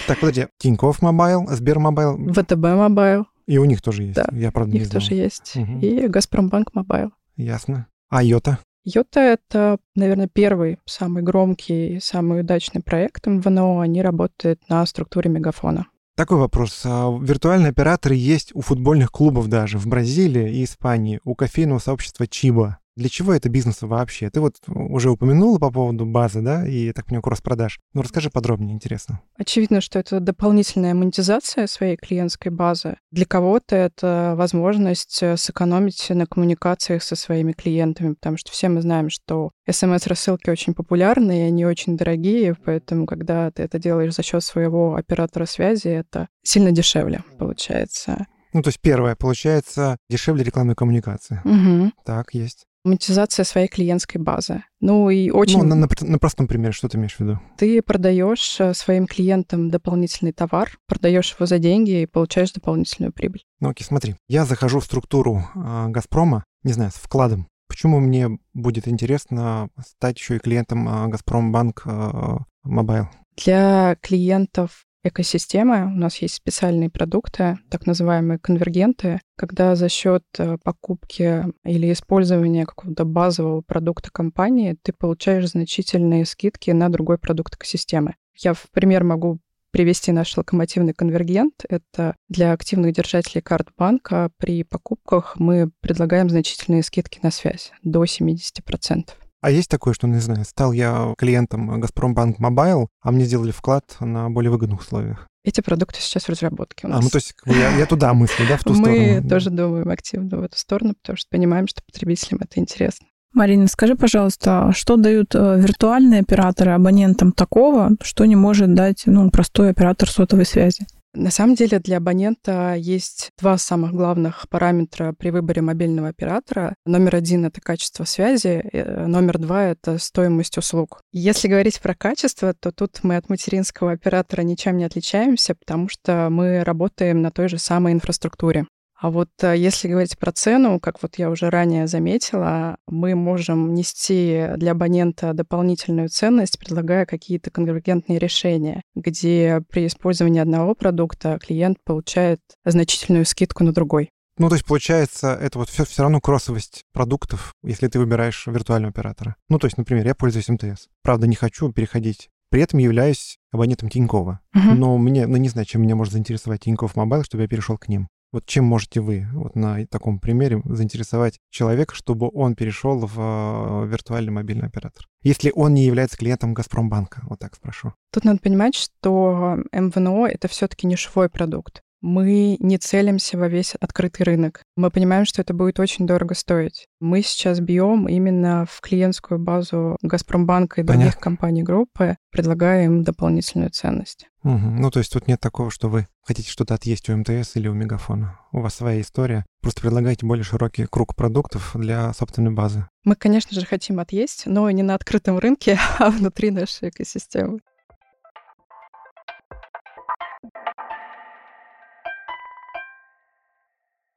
Так, 0.07 0.21
подожди, 0.21 0.47
Тинькофф 0.59 1.03
Мобайл, 1.03 1.49
Сбермобайл. 1.49 2.33
ВТБ 2.35 2.55
Мобайл. 2.55 3.27
И 3.49 3.59
у 3.59 3.65
них 3.65 3.83
тоже 3.83 4.05
есть. 4.05 4.15
Да, 4.15 4.27
Я, 4.31 4.53
правда, 4.53 4.77
у 4.77 4.79
них 4.79 4.89
тоже 4.89 5.15
есть. 5.15 5.57
И 5.57 6.07
Газпромбанк 6.07 6.73
Мобайл. 6.73 7.11
Ясно. 7.37 7.89
А 8.11 8.23
Йота? 8.23 8.61
Йота— 8.95 9.21
это, 9.21 9.79
наверное, 9.95 10.29
первый, 10.33 10.79
самый 10.87 11.23
громкий, 11.23 11.99
самый 12.01 12.41
удачный 12.41 12.81
проект 12.81 13.27
MVNO. 13.27 13.83
Они 13.83 14.01
работают 14.01 14.67
на 14.71 14.87
структуре 14.87 15.29
мегафона. 15.29 15.87
Такой 16.17 16.39
вопрос. 16.39 16.83
А 16.87 17.15
виртуальные 17.21 17.71
операторы 17.71 18.15
есть 18.15 18.55
у 18.55 18.63
футбольных 18.63 19.13
клубов 19.13 19.49
даже 19.49 19.79
в 19.79 19.87
Бразилии 19.87 20.57
и 20.57 20.65
Испании, 20.65 21.21
у 21.25 21.35
кофейного 21.35 21.81
сообщества 21.81 22.27
Tchibo. 22.27 22.79
Для 22.99 23.09
чего 23.09 23.33
это 23.33 23.49
бизнес 23.49 23.83
вообще? 23.83 24.29
Ты 24.29 24.41
вот 24.41 24.57
уже 24.67 25.11
упомянула 25.11 25.61
по 25.61 25.71
поводу 25.71 26.05
базы, 26.05 26.41
да, 26.41 26.67
и, 26.67 26.91
так 26.91 27.07
понимаю, 27.07 27.23
кросс-продаж. 27.23 27.79
Ну, 27.95 28.03
расскажи 28.03 28.29
подробнее, 28.29 28.75
интересно. 28.75 29.21
Очевидно, 29.37 29.81
что 29.81 30.01
это 30.01 30.19
дополнительная 30.19 30.95
монетизация 30.95 31.69
своей 31.69 31.97
клиентской 31.97 32.51
базы. 32.51 32.97
Для 33.13 33.25
кого-то 33.25 33.77
это 33.77 34.35
возможность 34.37 35.23
э, 35.23 35.37
сэкономить 35.37 36.11
на 36.11 36.27
коммуникациях 36.27 37.05
со 37.05 37.15
своими 37.15 37.53
клиентами, 37.53 38.15
потому 38.15 38.37
что 38.37 38.51
все 38.51 38.69
мы 38.69 38.81
знаем, 38.81 39.11
что 39.11 39.53
смс-рассылки 39.71 40.51
очень 40.51 40.75
популярны, 40.75 41.39
и 41.39 41.43
они 41.43 41.67
очень 41.67 41.97
дорогие, 41.97 42.57
поэтому, 42.65 43.07
когда 43.07 43.53
ты 43.53 43.63
это 43.63 43.79
делаешь 43.79 44.17
за 44.17 44.25
счет 44.25 44.43
своего 44.43 44.97
оператора 44.97 45.47
связи, 45.47 45.87
это 45.87 46.27
сильно 46.43 46.73
дешевле 46.73 47.23
получается. 47.39 48.27
Ну, 48.53 48.63
то 48.63 48.69
есть 48.71 48.81
первое, 48.81 49.15
получается, 49.15 49.99
дешевле 50.09 50.43
рекламной 50.43 50.75
коммуникации. 50.75 51.41
Угу. 51.45 51.93
Так, 52.05 52.35
есть 52.35 52.65
монетизация 52.89 53.45
своей 53.45 53.69
клиентской 53.69 54.21
базы. 54.21 54.65
Ну 54.81 55.11
и 55.11 55.31
очень... 55.31 55.59
Ну, 55.59 55.65
на, 55.65 55.75
на, 55.75 55.89
на 56.01 56.19
простом 56.19 56.47
примере, 56.47 56.73
что 56.73 56.89
ты 56.89 56.99
имеешь 56.99 57.17
в 57.17 57.21
виду? 57.21 57.41
Ты 57.57 57.83
продаешь 57.83 58.61
э, 58.61 58.75
своим 58.75 59.07
клиентам 59.07 59.71
дополнительный 59.71 60.33
товар, 60.33 60.79
продаешь 60.87 61.35
его 61.35 61.47
за 61.47 61.59
деньги 61.59 62.03
и 62.03 62.07
получаешь 62.07 62.53
дополнительную 62.53 63.13
прибыль. 63.13 63.45
Ну 63.61 63.71
окей, 63.71 63.85
смотри, 63.85 64.17
я 64.29 64.45
захожу 64.45 64.81
в 64.81 64.85
структуру 64.85 65.45
э, 65.55 65.87
Газпрома, 65.89 66.45
не 66.63 66.73
знаю, 66.73 66.91
с 66.91 66.97
вкладом. 66.97 67.49
Почему 67.69 68.01
мне 68.01 68.39
будет 68.55 68.89
интересно 68.89 69.69
стать 69.85 70.19
еще 70.19 70.37
и 70.37 70.41
клиентом 70.41 70.89
э, 70.89 71.09
Газпромбанк 71.09 71.83
э, 71.85 72.39
Мобайл? 72.65 73.09
Для 73.45 73.97
клиентов 74.01 74.85
экосистемы. 75.05 75.87
У 75.87 75.97
нас 75.97 76.19
есть 76.19 76.35
специальные 76.35 76.91
продукты, 76.91 77.59
так 77.71 77.87
называемые 77.87 78.39
конвергенты, 78.39 79.21
когда 79.37 79.77
за 79.77 79.89
счет 79.89 80.25
э, 80.39 80.57
покупки 80.63 81.45
или 81.65 81.93
использования 81.93 82.67
какого-то 82.67 83.05
базового 83.05 83.63
продукта 83.63 84.11
компании 84.11 84.77
ты 84.83 84.93
получаешь 84.93 85.51
значительные 85.51 86.27
скидки 86.27 86.71
на 86.71 86.89
другой 86.89 87.19
продукт 87.19 87.55
экосистемы. 87.55 88.15
Я 88.35 88.55
в 88.55 88.67
пример 88.71 89.05
могу 89.05 89.39
привести 89.71 90.13
наш 90.13 90.37
локомотивный 90.37 90.95
конвергент. 90.95 91.65
Это 91.69 92.17
для 92.29 92.53
активных 92.53 92.95
держателей 92.95 93.43
карт 93.43 93.69
банка. 93.77 94.31
При 94.39 94.65
покупках 94.65 95.37
мы 95.39 95.71
предлагаем 95.81 96.29
значительные 96.31 96.83
скидки 96.83 97.21
на 97.23 97.31
связь 97.31 97.73
до 97.83 98.05
70%. 98.05 99.11
А 99.41 99.51
есть 99.51 99.69
такое, 99.69 99.95
что, 99.95 100.09
не 100.09 100.19
знаю, 100.19 100.45
стал 100.45 100.73
я 100.73 101.15
клиентом 101.17 101.81
Газпромбанк 101.81 102.39
Мобайл, 102.39 102.89
а 103.01 103.13
мне 103.13 103.25
сделали 103.25 103.53
вклад 103.53 103.97
на 104.01 104.29
более 104.31 104.51
выгодных 104.51 104.81
условиях? 104.81 105.29
Эти 105.45 105.61
продукты 105.61 106.01
сейчас 106.01 106.25
в 106.25 106.29
разработке 106.29 106.87
у 106.87 106.91
нас. 106.91 107.01
А, 107.01 107.03
ну 107.03 107.09
то 107.09 107.17
есть 107.17 107.35
я, 107.47 107.77
я 107.77 107.87
туда 107.87 108.13
мыслю, 108.15 108.45
да, 108.49 108.57
в 108.57 108.65
ту 108.65 108.75
Мы 108.75 108.77
сторону? 108.77 109.29
тоже 109.29 109.51
думаем 109.51 109.89
активно 109.89 110.39
в 110.39 110.43
эту 110.43 110.59
сторону, 110.59 110.95
потому 111.01 111.17
что 111.17 111.29
понимаем, 111.31 111.69
что 111.69 111.83
потребителям 111.87 112.41
это 112.43 112.59
интересно. 112.59 113.07
Марина, 113.33 113.69
скажи, 113.69 113.95
пожалуйста, 113.95 114.73
что 114.75 114.97
дают 114.97 115.35
э, 115.35 115.61
виртуальные 115.61 116.21
операторы 116.21 116.73
абонентам 116.73 117.33
такого, 117.33 117.91
что 118.03 118.25
не 118.25 118.37
может 118.37 118.75
дать 118.75 119.03
ну, 119.07 119.31
простой 119.31 119.71
оператор 119.71 120.11
сотовой 120.11 120.47
связи? 120.47 120.87
На 121.19 121.33
самом 121.33 121.57
деле 121.57 121.81
для 121.81 121.97
абонента 121.97 122.77
есть 122.77 123.33
два 123.41 123.59
самых 123.59 123.93
главных 123.93 124.49
параметра 124.49 125.13
при 125.19 125.31
выборе 125.31 125.61
мобильного 125.63 126.07
оператора. 126.07 126.77
Номер 126.87 127.17
один— 127.17 127.45
это 127.47 127.61
качество 127.61 128.05
связи, 128.05 128.63
э, 128.73 129.07
номер 129.07 129.39
два— 129.39 129.65
это 129.65 129.99
стоимость 129.99 130.57
услуг. 130.59 131.01
Если 131.11 131.49
говорить 131.49 131.81
про 131.81 131.97
качество, 131.97 132.55
то 132.55 132.71
тут 132.71 133.01
мы 133.03 133.17
от 133.17 133.29
материнского 133.31 133.91
оператора 133.91 134.43
ничем 134.43 134.77
не 134.77 134.85
отличаемся, 134.85 135.57
потому 135.57 135.89
что 135.89 136.29
мы 136.31 136.63
работаем 136.63 137.21
на 137.21 137.33
той 137.33 137.49
же 137.49 137.59
самой 137.59 137.95
инфраструктуре. 137.95 138.67
А 139.01 139.11
вот 139.11 139.29
э, 139.43 139.57
если 139.57 139.87
говорить 139.87 140.19
про 140.19 140.33
цену, 140.33 140.81
как 140.81 141.01
вот 141.03 141.19
я 141.19 141.31
уже 141.31 141.51
ранее 141.51 141.87
заметила, 141.87 142.79
мы 142.89 143.15
можем 143.15 143.73
нести 143.75 144.49
для 144.57 144.73
абонента 144.73 145.33
дополнительную 145.35 146.09
ценность, 146.09 146.59
предлагая 146.59 147.07
какие-то 147.07 147.51
конвергентные 147.51 148.19
решения, 148.19 148.83
где 148.97 149.63
при 149.71 149.87
использовании 149.87 150.41
одного 150.41 150.75
продукта 150.75 151.39
клиент 151.41 151.79
получает 151.85 152.41
значительную 152.65 153.25
скидку 153.25 153.63
на 153.63 153.73
другой. 153.73 154.11
Ну, 154.37 154.49
то 154.49 154.55
есть, 154.57 154.67
получается, 154.67 155.33
это 155.33 155.59
вот 155.59 155.69
все, 155.69 155.85
все 155.85 156.03
равно 156.03 156.21
кроссовость 156.21 156.83
продуктов, 156.93 157.53
если 157.65 157.89
ты 157.89 157.99
выбираешь 157.99 158.47
виртуального 158.47 158.91
оператора. 158.91 159.37
Ну, 159.49 159.59
то 159.59 159.67
есть, 159.67 159.79
например, 159.79 160.07
я 160.07 160.15
пользуюсь 160.15 160.49
МТС. 160.49 160.89
Правда, 161.03 161.27
не 161.27 161.37
хочу 161.37 161.73
переходить 161.73 162.31
при 162.51 162.63
этом 162.63 162.79
являюсь 162.79 163.39
абонентом 163.53 163.89
Тинькова. 163.89 164.41
Uh-huh. 164.57 164.75
Но 164.75 164.97
мне, 164.99 165.27
ну 165.27 165.37
не 165.37 165.49
знаю, 165.49 165.67
чем 165.67 165.83
меня 165.83 165.97
может 165.97 166.15
заинтересовать 166.15 166.63
Тиньков 166.63 166.97
Мобайл, 166.97 167.25
чтобы 167.25 167.43
я 167.43 167.49
перешел 167.49 167.77
к 167.77 167.89
ним. 167.89 168.09
Вот 168.31 168.45
чем 168.45 168.65
можете 168.65 169.01
вы 169.01 169.27
вот 169.33 169.55
на 169.55 169.87
таком 169.87 170.21
примере 170.21 170.61
заинтересовать 170.65 171.39
человека, 171.51 171.95
чтобы 171.95 172.31
он 172.33 172.55
перешел 172.55 172.99
в 172.99 173.19
э, 173.19 173.87
виртуальный 173.89 174.33
мобильный 174.33 174.67
оператор? 174.67 175.07
Если 175.23 175.51
он 175.55 175.75
не 175.75 175.85
является 175.85 176.19
клиентом 176.19 176.53
Газпромбанка, 176.53 177.23
вот 177.25 177.39
так 177.39 177.55
спрошу. 177.55 177.95
Тут 178.13 178.25
надо 178.25 178.41
понимать, 178.41 178.75
что 178.75 179.59
MVNO— 179.73 180.27
это 180.31 180.49
все-таки 180.49 180.87
нишевой 180.87 181.31
продукт 181.31 181.83
мы 182.01 182.57
не 182.61 182.79
целимся 182.79 183.39
во 183.39 183.49
весь 183.49 183.75
открытый 183.75 184.25
рынок. 184.25 184.63
Мы 184.77 184.91
понимаем, 184.91 185.25
что 185.25 185.43
это 185.43 185.55
будет 185.55 185.81
очень 185.81 186.07
дорого 186.07 186.35
стоить. 186.35 186.87
Мы 187.01 187.23
сейчас 187.23 187.61
бьем 187.61 188.09
именно 188.09 188.67
в 188.69 188.81
клиентскую 188.81 189.39
базу 189.39 189.97
Газпромбанка 190.03 190.81
и 190.81 190.85
других 190.85 191.01
Понятно. 191.01 191.21
компаний 191.21 191.63
группы, 191.63 192.17
предлагаем 192.31 193.03
дополнительную 193.03 193.71
ценность. 193.71 194.27
Угу. 194.45 194.57
Ну, 194.57 194.91
то 194.91 195.01
есть 195.01 195.13
тут 195.13 195.27
нет 195.27 195.41
такого, 195.41 195.71
что 195.71 195.89
вы 195.89 196.07
хотите 196.23 196.51
что-то 196.51 196.75
отъесть 196.75 197.09
у 197.09 197.17
МТС 197.17 197.57
или 197.57 197.69
у 197.69 197.75
Мегафона. 197.75 198.39
У 198.53 198.61
вас 198.61 198.75
своя 198.75 199.01
история. 199.01 199.45
Просто 199.61 199.81
предлагаете 199.81 200.27
более 200.27 200.45
широкий 200.45 200.87
круг 200.87 201.17
продуктов 201.17 201.73
для 201.75 202.13
собственной 202.13 202.53
базы. 202.53 202.87
Мы, 203.05 203.17
конечно 203.17 203.59
же, 203.59 203.67
хотим 203.67 203.99
отъесть, 204.01 204.45
но 204.47 204.71
не 204.71 204.83
на 204.83 204.95
открытом 204.95 205.39
рынке, 205.39 205.79
а 205.99 206.11
внутри 206.11 206.51
нашей 206.51 206.91
экосистемы. 206.91 207.61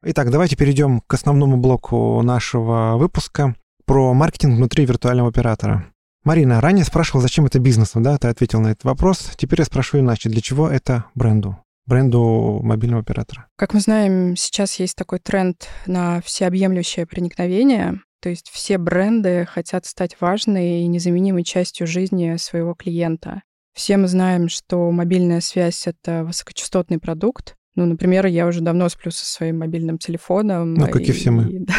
Итак, 0.03 0.31
давайте 0.31 0.55
перейдем 0.55 1.01
к 1.01 1.13
основному 1.13 1.57
блоку 1.57 2.21
нашего 2.23 2.97
выпуска 2.97 3.55
про 3.85 4.13
маркетинг 4.13 4.55
внутри 4.55 4.85
виртуального 4.85 5.29
оператора. 5.29 5.85
Марина, 6.23 6.59
ранее 6.59 6.85
спрашивал, 6.85 7.21
зачем 7.21 7.45
это 7.45 7.59
бизнесу, 7.59 7.99
да? 7.99 8.17
Ты 8.17 8.27
ответил 8.27 8.61
на 8.61 8.69
этот 8.69 8.83
вопрос. 8.83 9.31
Теперь 9.37 9.59
я 9.59 9.65
спрошу 9.65 9.99
иначе. 9.99 10.29
Для 10.29 10.41
чего 10.41 10.69
это 10.69 11.05
бренду? 11.13 11.57
бренду 11.85 12.61
мобильного 12.63 13.01
оператора? 13.01 13.47
Как 13.57 13.73
мы 13.73 13.79
знаем, 13.79 14.35
сейчас 14.35 14.79
есть 14.79 14.95
такой 14.95 15.19
тренд 15.19 15.67
на 15.85 16.21
всеобъемлющее 16.21 17.05
проникновение. 17.05 18.01
То 18.21 18.29
есть 18.29 18.49
все 18.49 18.77
бренды 18.77 19.45
хотят 19.45 19.85
стать 19.85 20.15
важной 20.19 20.81
и 20.81 20.87
незаменимой 20.87 21.43
частью 21.43 21.87
жизни 21.87 22.37
своего 22.37 22.75
клиента. 22.75 23.41
Все 23.73 23.97
мы 23.97 24.07
знаем, 24.07 24.49
что 24.49 24.91
мобильная 24.91 25.41
связь— 25.41 25.85
это 25.87 26.23
высокочастотный 26.23 26.99
продукт, 26.99 27.55
ну, 27.75 27.85
например, 27.85 28.25
я 28.25 28.47
уже 28.47 28.61
давно 28.61 28.89
сплю 28.89 29.11
со 29.11 29.25
своим 29.25 29.59
мобильным 29.59 29.97
телефоном. 29.97 30.73
Ну, 30.73 30.87
как 30.87 31.01
и, 31.01 31.05
и 31.05 31.11
все 31.11 31.31
мы. 31.31 31.49
И, 31.49 31.59
да, 31.65 31.75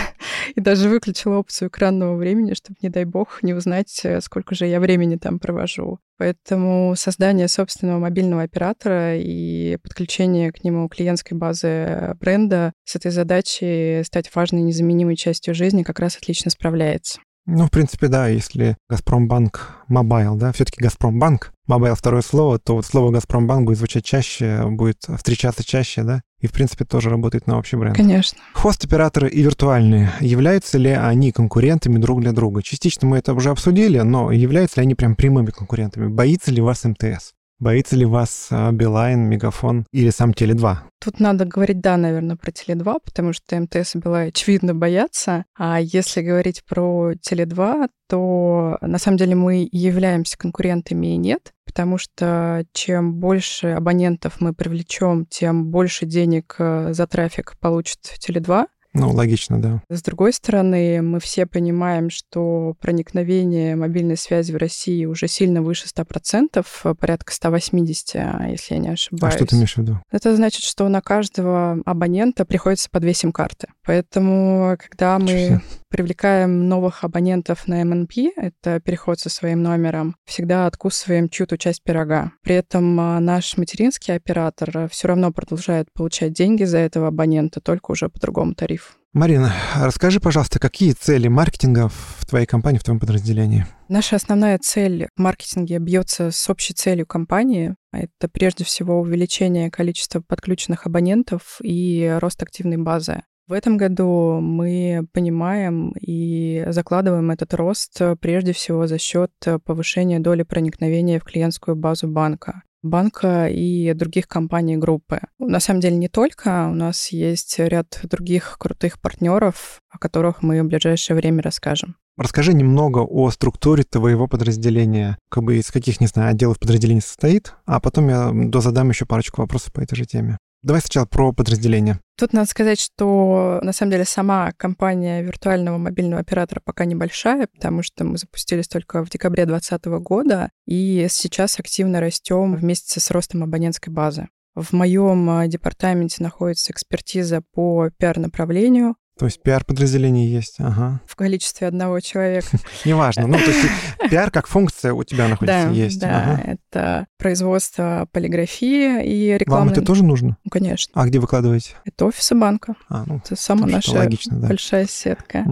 и 0.54 0.60
даже 0.60 0.88
выключила 0.88 1.36
опцию 1.36 1.68
экранного 1.68 2.16
времени, 2.16 2.54
чтобы, 2.54 2.76
не 2.82 2.88
дай 2.88 3.04
бог, 3.04 3.42
не 3.42 3.52
узнать, 3.52 4.00
э, 4.04 4.20
сколько 4.20 4.54
же 4.54 4.66
я 4.66 4.80
времени 4.80 5.16
там 5.16 5.38
провожу. 5.38 5.98
Поэтому 6.16 6.94
создание 6.96 7.48
собственного 7.48 7.98
мобильного 7.98 8.42
оператора 8.42 9.18
и 9.18 9.76
подключение 9.82 10.52
к 10.52 10.64
нему 10.64 10.88
клиентской 10.88 11.36
базы 11.36 12.16
бренда 12.20 12.72
с 12.84 12.96
этой 12.96 13.10
задачей 13.10 14.02
стать 14.04 14.34
важной 14.34 14.62
незаменимой 14.62 15.16
частью 15.16 15.54
жизни 15.54 15.82
как 15.82 15.98
раз 15.98 16.16
отлично 16.16 16.50
справляется. 16.50 17.20
Ну, 17.46 17.66
в 17.66 17.70
принципе, 17.70 18.08
да, 18.08 18.28
если 18.28 18.76
Газпромбанк 18.88 19.84
Мобайл, 19.88 20.36
да, 20.36 20.52
все-таки 20.52 20.80
Газпромбанк, 20.80 21.52
Мобайл 21.66 21.96
второе 21.96 22.22
слово, 22.22 22.58
то 22.58 22.74
вот 22.74 22.86
слово 22.86 23.10
Газпромбанк 23.10 23.66
будет 23.66 23.78
звучать 23.78 24.04
чаще, 24.04 24.64
будет 24.66 24.98
встречаться 25.16 25.64
чаще, 25.64 26.04
да, 26.04 26.22
и, 26.40 26.46
в 26.46 26.52
принципе, 26.52 26.84
тоже 26.84 27.10
работает 27.10 27.48
на 27.48 27.58
общий 27.58 27.76
бренд. 27.76 27.96
Конечно. 27.96 28.38
Хост-операторы 28.54 29.28
и 29.28 29.42
виртуальные, 29.42 30.12
являются 30.20 30.78
ли 30.78 30.90
они 30.90 31.32
конкурентами 31.32 31.98
друг 31.98 32.20
для 32.20 32.32
друга? 32.32 32.62
Частично 32.62 33.08
мы 33.08 33.18
это 33.18 33.34
уже 33.34 33.50
обсудили, 33.50 33.98
но 33.98 34.30
являются 34.30 34.80
ли 34.80 34.86
они 34.86 34.94
прям 34.94 35.16
прямыми 35.16 35.50
конкурентами? 35.50 36.06
Боится 36.06 36.52
ли 36.52 36.60
вас 36.60 36.84
МТС? 36.84 37.32
Боится 37.62 37.94
ли 37.94 38.04
вас 38.04 38.48
а, 38.50 38.72
Билайн, 38.72 39.20
Мегафон 39.20 39.86
или 39.92 40.10
сам 40.10 40.32
Теле2? 40.32 40.78
Тут 40.98 41.20
надо 41.20 41.44
говорить, 41.44 41.80
да, 41.80 41.96
наверное, 41.96 42.34
про 42.34 42.50
Теле2, 42.50 42.98
потому 43.04 43.32
что 43.32 43.54
МТС 43.54 43.94
и 43.94 43.98
Билайн, 43.98 44.30
очевидно, 44.30 44.74
боятся. 44.74 45.44
А 45.56 45.80
если 45.80 46.22
говорить 46.22 46.64
про 46.64 47.12
Теле2, 47.12 47.88
то 48.08 48.78
на 48.80 48.98
самом 48.98 49.16
деле 49.16 49.36
мы 49.36 49.68
являемся 49.70 50.36
конкурентами 50.36 51.14
и 51.14 51.16
нет, 51.16 51.52
потому 51.64 51.98
что 51.98 52.64
чем 52.72 53.14
больше 53.14 53.68
абонентов 53.68 54.40
мы 54.40 54.54
привлечем, 54.54 55.24
тем 55.26 55.66
больше 55.66 56.04
денег 56.04 56.56
э, 56.58 56.92
за 56.92 57.06
трафик 57.06 57.56
получит 57.60 58.00
Теле2. 58.18 58.66
Ну, 58.94 59.10
логично, 59.10 59.60
да. 59.60 59.82
С 59.88 60.02
другой 60.02 60.32
стороны, 60.32 61.00
мы 61.02 61.18
все 61.20 61.46
понимаем, 61.46 62.10
что 62.10 62.74
проникновение 62.80 63.74
мобильной 63.74 64.16
связи 64.16 64.52
в 64.52 64.56
России 64.56 65.04
уже 65.06 65.28
сильно 65.28 65.62
выше 65.62 65.86
100%, 65.86 66.94
порядка 66.96 67.32
180, 67.32 68.14
если 68.50 68.74
я 68.74 68.80
не 68.80 68.88
ошибаюсь. 68.90 69.34
А 69.34 69.36
что 69.38 69.46
ты 69.46 69.56
имеешь 69.56 69.74
в 69.74 69.78
виду? 69.78 70.00
Это 70.10 70.36
значит, 70.36 70.62
что 70.62 70.88
на 70.88 71.00
каждого 71.00 71.78
абонента 71.86 72.44
приходится 72.44 72.90
по 72.90 73.00
две 73.00 73.14
сим-карты. 73.14 73.68
Поэтому, 73.84 74.76
когда 74.78 75.18
мы 75.18 75.60
привлекаем 75.88 76.68
новых 76.68 77.04
абонентов 77.04 77.66
на 77.66 77.84
МНП, 77.84 78.12
это 78.36 78.80
переход 78.80 79.18
со 79.18 79.28
своим 79.28 79.62
номером, 79.62 80.16
всегда 80.24 80.66
откусываем 80.66 81.28
чью-то 81.28 81.58
часть 81.58 81.82
пирога. 81.82 82.32
При 82.42 82.54
этом 82.54 82.98
а, 82.98 83.20
наш 83.20 83.56
материнский 83.56 84.14
оператор 84.14 84.88
все 84.88 85.08
равно 85.08 85.32
продолжает 85.32 85.92
получать 85.92 86.32
деньги 86.32 86.64
за 86.64 86.78
этого 86.78 87.08
абонента, 87.08 87.60
только 87.60 87.90
уже 87.90 88.08
по 88.08 88.18
другому 88.18 88.54
тарифу. 88.54 88.92
Марина, 89.12 89.52
расскажи, 89.76 90.20
пожалуйста, 90.20 90.58
какие 90.58 90.92
цели 90.92 91.28
маркетинга 91.28 91.90
в 91.90 92.24
твоей 92.26 92.46
компании, 92.46 92.78
в 92.78 92.84
твоем 92.84 92.98
подразделении? 92.98 93.66
Наша 93.88 94.16
основная 94.16 94.58
цель 94.58 95.08
в 95.14 95.20
маркетинге 95.20 95.78
бьется 95.78 96.30
с 96.30 96.48
общей 96.48 96.72
целью 96.72 97.06
компании. 97.06 97.74
Это 97.92 98.30
прежде 98.32 98.64
всего 98.64 98.98
увеличение 99.00 99.70
количества 99.70 100.22
подключенных 100.26 100.86
абонентов 100.86 101.58
и 101.62 102.16
рост 102.22 102.42
активной 102.42 102.78
базы. 102.78 103.22
В 103.48 103.52
этом 103.52 103.76
году 103.76 104.40
мы 104.40 105.06
понимаем 105.12 105.92
и 106.00 106.64
закладываем 106.68 107.30
этот 107.30 107.54
рост 107.54 108.00
прежде 108.20 108.52
всего 108.52 108.86
за 108.86 108.98
счет 108.98 109.32
повышения 109.64 110.20
доли 110.20 110.42
проникновения 110.42 111.18
в 111.18 111.24
клиентскую 111.24 111.76
базу 111.76 112.08
банка 112.08 112.62
банка 112.82 113.48
и 113.48 113.92
других 113.94 114.28
компаний 114.28 114.76
группы. 114.76 115.20
На 115.38 115.60
самом 115.60 115.80
деле 115.80 115.96
не 115.96 116.08
только, 116.08 116.68
у 116.70 116.74
нас 116.74 117.08
есть 117.08 117.58
ряд 117.58 118.00
других 118.04 118.56
крутых 118.58 119.00
партнеров, 119.00 119.80
о 119.90 119.98
которых 119.98 120.42
мы 120.42 120.62
в 120.62 120.66
ближайшее 120.66 121.16
время 121.16 121.42
расскажем. 121.42 121.96
Расскажи 122.18 122.52
немного 122.52 122.98
о 122.98 123.30
структуре 123.30 123.84
твоего 123.84 124.26
подразделения, 124.26 125.16
как 125.30 125.44
бы 125.44 125.56
из 125.56 125.70
каких, 125.70 126.00
не 126.00 126.06
знаю, 126.06 126.30
отделов 126.30 126.58
подразделений 126.58 127.00
состоит, 127.00 127.54
а 127.64 127.80
потом 127.80 128.08
я 128.08 128.30
дозадам 128.32 128.90
еще 128.90 129.06
парочку 129.06 129.40
вопросов 129.40 129.72
по 129.72 129.80
этой 129.80 129.96
же 129.96 130.04
теме. 130.04 130.36
Давай 130.62 130.80
сначала 130.80 131.06
про 131.06 131.32
подразделение. 131.32 131.98
Тут 132.16 132.32
надо 132.32 132.48
сказать, 132.48 132.80
что 132.80 133.58
на 133.62 133.72
самом 133.72 133.90
деле 133.92 134.04
сама 134.04 134.52
компания 134.56 135.22
виртуального 135.22 135.76
мобильного 135.76 136.20
оператора 136.20 136.60
пока 136.64 136.84
небольшая, 136.84 137.48
потому 137.48 137.82
что 137.82 138.04
мы 138.04 138.16
запустились 138.16 138.68
только 138.68 139.04
в 139.04 139.10
декабре 139.10 139.44
2020 139.44 139.86
года, 140.02 140.50
и 140.66 141.08
сейчас 141.10 141.58
активно 141.58 142.00
растем 142.00 142.54
вместе 142.54 143.00
с 143.00 143.10
ростом 143.10 143.42
абонентской 143.42 143.92
базы. 143.92 144.28
В 144.54 144.72
моем 144.72 145.30
а, 145.30 145.46
департаменте 145.46 146.22
находится 146.22 146.72
экспертиза 146.72 147.42
по 147.52 147.90
пиар-направлению, 147.98 148.96
то 149.18 149.26
есть 149.26 149.42
пиар-подразделение 149.42 150.30
есть, 150.30 150.56
ага. 150.58 151.00
В 151.06 151.16
количестве 151.16 151.68
одного 151.68 152.00
человека. 152.00 152.48
Неважно. 152.84 153.26
Ну, 153.26 153.34
то 153.34 153.44
есть 153.44 153.68
пиар 154.10 154.30
как 154.30 154.46
функция 154.46 154.94
у 154.94 155.04
тебя 155.04 155.28
находится, 155.28 155.68
есть. 155.68 156.00
Да, 156.00 156.40
это 156.44 157.06
производство 157.18 158.08
полиграфии 158.12 159.04
и 159.04 159.38
реклама. 159.38 159.64
Вам 159.64 159.72
это 159.72 159.82
тоже 159.82 160.02
нужно? 160.02 160.38
Ну, 160.44 160.50
конечно. 160.50 160.92
А 160.94 161.06
где 161.06 161.18
выкладываете? 161.18 161.74
Это 161.84 162.06
офисы 162.06 162.34
банка. 162.34 162.74
А, 162.88 163.04
ну, 163.06 163.18
это 163.18 163.36
самая 163.36 163.66
наша 163.66 164.08
большая 164.30 164.86
сетка. 164.86 165.44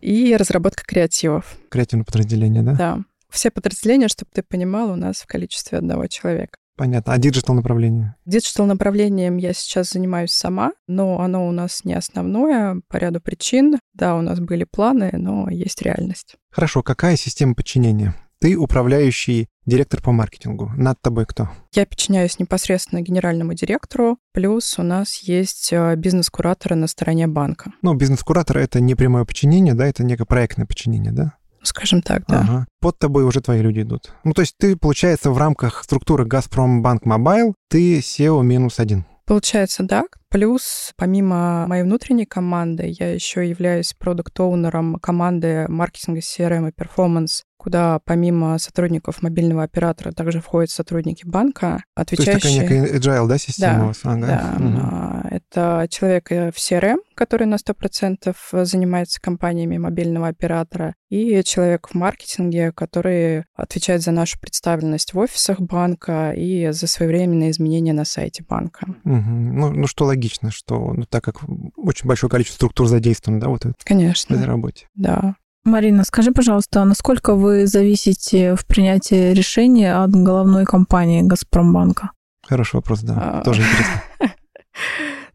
И 0.00 0.36
разработка 0.36 0.84
креативов. 0.84 1.56
Креативное 1.68 2.04
подразделение, 2.04 2.62
да? 2.62 2.72
Да. 2.74 2.98
Все 3.28 3.50
подразделения, 3.50 4.08
чтобы 4.08 4.30
ты 4.32 4.42
понимал, 4.42 4.92
у 4.92 4.94
нас 4.94 5.16
в 5.16 5.26
количестве 5.26 5.78
одного 5.78 6.06
человека. 6.06 6.58
Понятно. 6.76 7.14
А 7.14 7.18
digital 7.18 7.54
направление? 7.54 8.14
Digital 8.26 8.66
направлением 8.66 9.38
я 9.38 9.52
сейчас 9.54 9.90
занимаюсь 9.90 10.32
сама, 10.32 10.72
но 10.86 11.20
оно 11.20 11.48
у 11.48 11.50
нас 11.50 11.84
не 11.84 11.94
основное 11.94 12.80
по 12.88 12.96
ряду 12.98 13.20
причин. 13.20 13.78
Да, 13.94 14.16
у 14.16 14.20
нас 14.20 14.40
были 14.40 14.64
планы, 14.64 15.10
но 15.14 15.48
есть 15.48 15.80
реальность. 15.82 16.36
Хорошо. 16.50 16.82
Какая 16.82 17.16
система 17.16 17.54
подчинения? 17.54 18.14
Ты 18.38 18.56
управляющий 18.56 19.48
директор 19.64 20.02
по 20.02 20.12
маркетингу. 20.12 20.70
Над 20.76 21.00
тобой 21.00 21.24
кто? 21.24 21.48
Я 21.74 21.86
подчиняюсь 21.86 22.38
непосредственно 22.38 23.00
генеральному 23.00 23.54
директору, 23.54 24.18
плюс 24.32 24.78
у 24.78 24.82
нас 24.82 25.16
есть 25.22 25.70
э, 25.72 25.96
бизнес-кураторы 25.96 26.76
на 26.76 26.86
стороне 26.86 27.26
банка. 27.26 27.72
Ну, 27.80 27.94
бизнес-куратор— 27.94 28.58
это 28.58 28.80
не 28.80 28.94
прямое 28.94 29.24
подчинение, 29.24 29.72
да, 29.74 29.86
это 29.86 30.04
некое 30.04 30.26
проектное 30.26 30.66
подчинение, 30.66 31.12
да? 31.12 31.35
Скажем 31.66 32.02
так, 32.02 32.24
да. 32.28 32.40
Ага. 32.40 32.66
Под 32.80 32.98
тобой 32.98 33.24
уже 33.24 33.40
твои 33.40 33.60
люди 33.60 33.80
идут. 33.80 34.12
Ну, 34.24 34.32
то 34.32 34.42
есть 34.42 34.54
ты, 34.58 34.76
получается, 34.76 35.30
в 35.30 35.38
рамках 35.38 35.82
структуры 35.84 36.24
«Газпромбанк 36.24 37.04
Мобайл» 37.04 37.54
ты 37.68 37.98
CEO 37.98 38.42
минус 38.42 38.78
один. 38.78 39.04
Получается, 39.26 39.82
да. 39.82 40.04
Плюс, 40.30 40.92
помимо 40.96 41.66
моей 41.66 41.82
внутренней 41.82 42.26
команды, 42.26 42.94
я 42.98 43.12
еще 43.12 43.48
являюсь 43.48 43.92
продукт-оунером 43.92 44.96
команды 45.00 45.66
маркетинга, 45.68 46.20
CRM 46.20 46.68
и 46.68 46.72
перформанс 46.72 47.42
куда 47.66 47.98
помимо 48.04 48.58
сотрудников 48.58 49.22
мобильного 49.22 49.64
оператора 49.64 50.12
также 50.12 50.40
входят 50.40 50.70
сотрудники 50.70 51.26
банка, 51.26 51.82
отвечающие... 51.96 52.38
То 52.38 52.46
есть 52.46 52.60
такая 52.60 52.80
некая 52.80 52.96
agile, 52.96 53.26
да, 53.26 53.38
система 53.38 53.92
да? 54.04 54.54
Ага. 54.54 54.60
Да, 54.60 55.20
угу. 55.24 55.34
это 55.34 55.88
человек 55.90 56.30
в 56.30 56.56
CRM, 56.56 56.98
который 57.16 57.48
на 57.48 57.56
100% 57.56 58.36
занимается 58.64 59.20
компаниями 59.20 59.78
мобильного 59.78 60.28
оператора, 60.28 60.94
и 61.08 61.42
человек 61.42 61.88
в 61.88 61.94
маркетинге, 61.94 62.70
который 62.70 63.46
отвечает 63.56 64.00
за 64.00 64.12
нашу 64.12 64.38
представленность 64.38 65.12
в 65.12 65.18
офисах 65.18 65.60
банка 65.60 66.30
и 66.36 66.70
за 66.70 66.86
своевременные 66.86 67.50
изменения 67.50 67.92
на 67.92 68.04
сайте 68.04 68.44
банка. 68.48 68.86
Угу. 69.04 69.12
Ну, 69.12 69.72
ну, 69.72 69.86
что 69.88 70.04
логично, 70.04 70.52
что 70.52 70.92
ну, 70.92 71.04
так 71.04 71.24
как 71.24 71.40
очень 71.76 72.06
большое 72.06 72.30
количество 72.30 72.58
структур 72.58 72.86
задействовано, 72.86 73.40
да, 73.40 73.48
вот 73.48 73.66
Конечно. 73.84 74.36
в 74.36 74.38
этой 74.38 74.46
работе. 74.46 74.86
Да. 74.94 75.34
Марина, 75.66 76.04
скажи, 76.04 76.30
пожалуйста, 76.30 76.84
насколько 76.84 77.34
вы 77.34 77.66
зависите 77.66 78.54
в 78.54 78.64
принятии 78.66 79.32
решения 79.34 79.96
от 79.96 80.12
головной 80.12 80.64
компании 80.64 81.22
«Газпромбанка»? 81.22 82.12
Хороший 82.46 82.76
вопрос, 82.76 83.00
да. 83.00 83.40
А... 83.40 83.42
Тоже 83.42 83.62
интересно. 83.62 84.02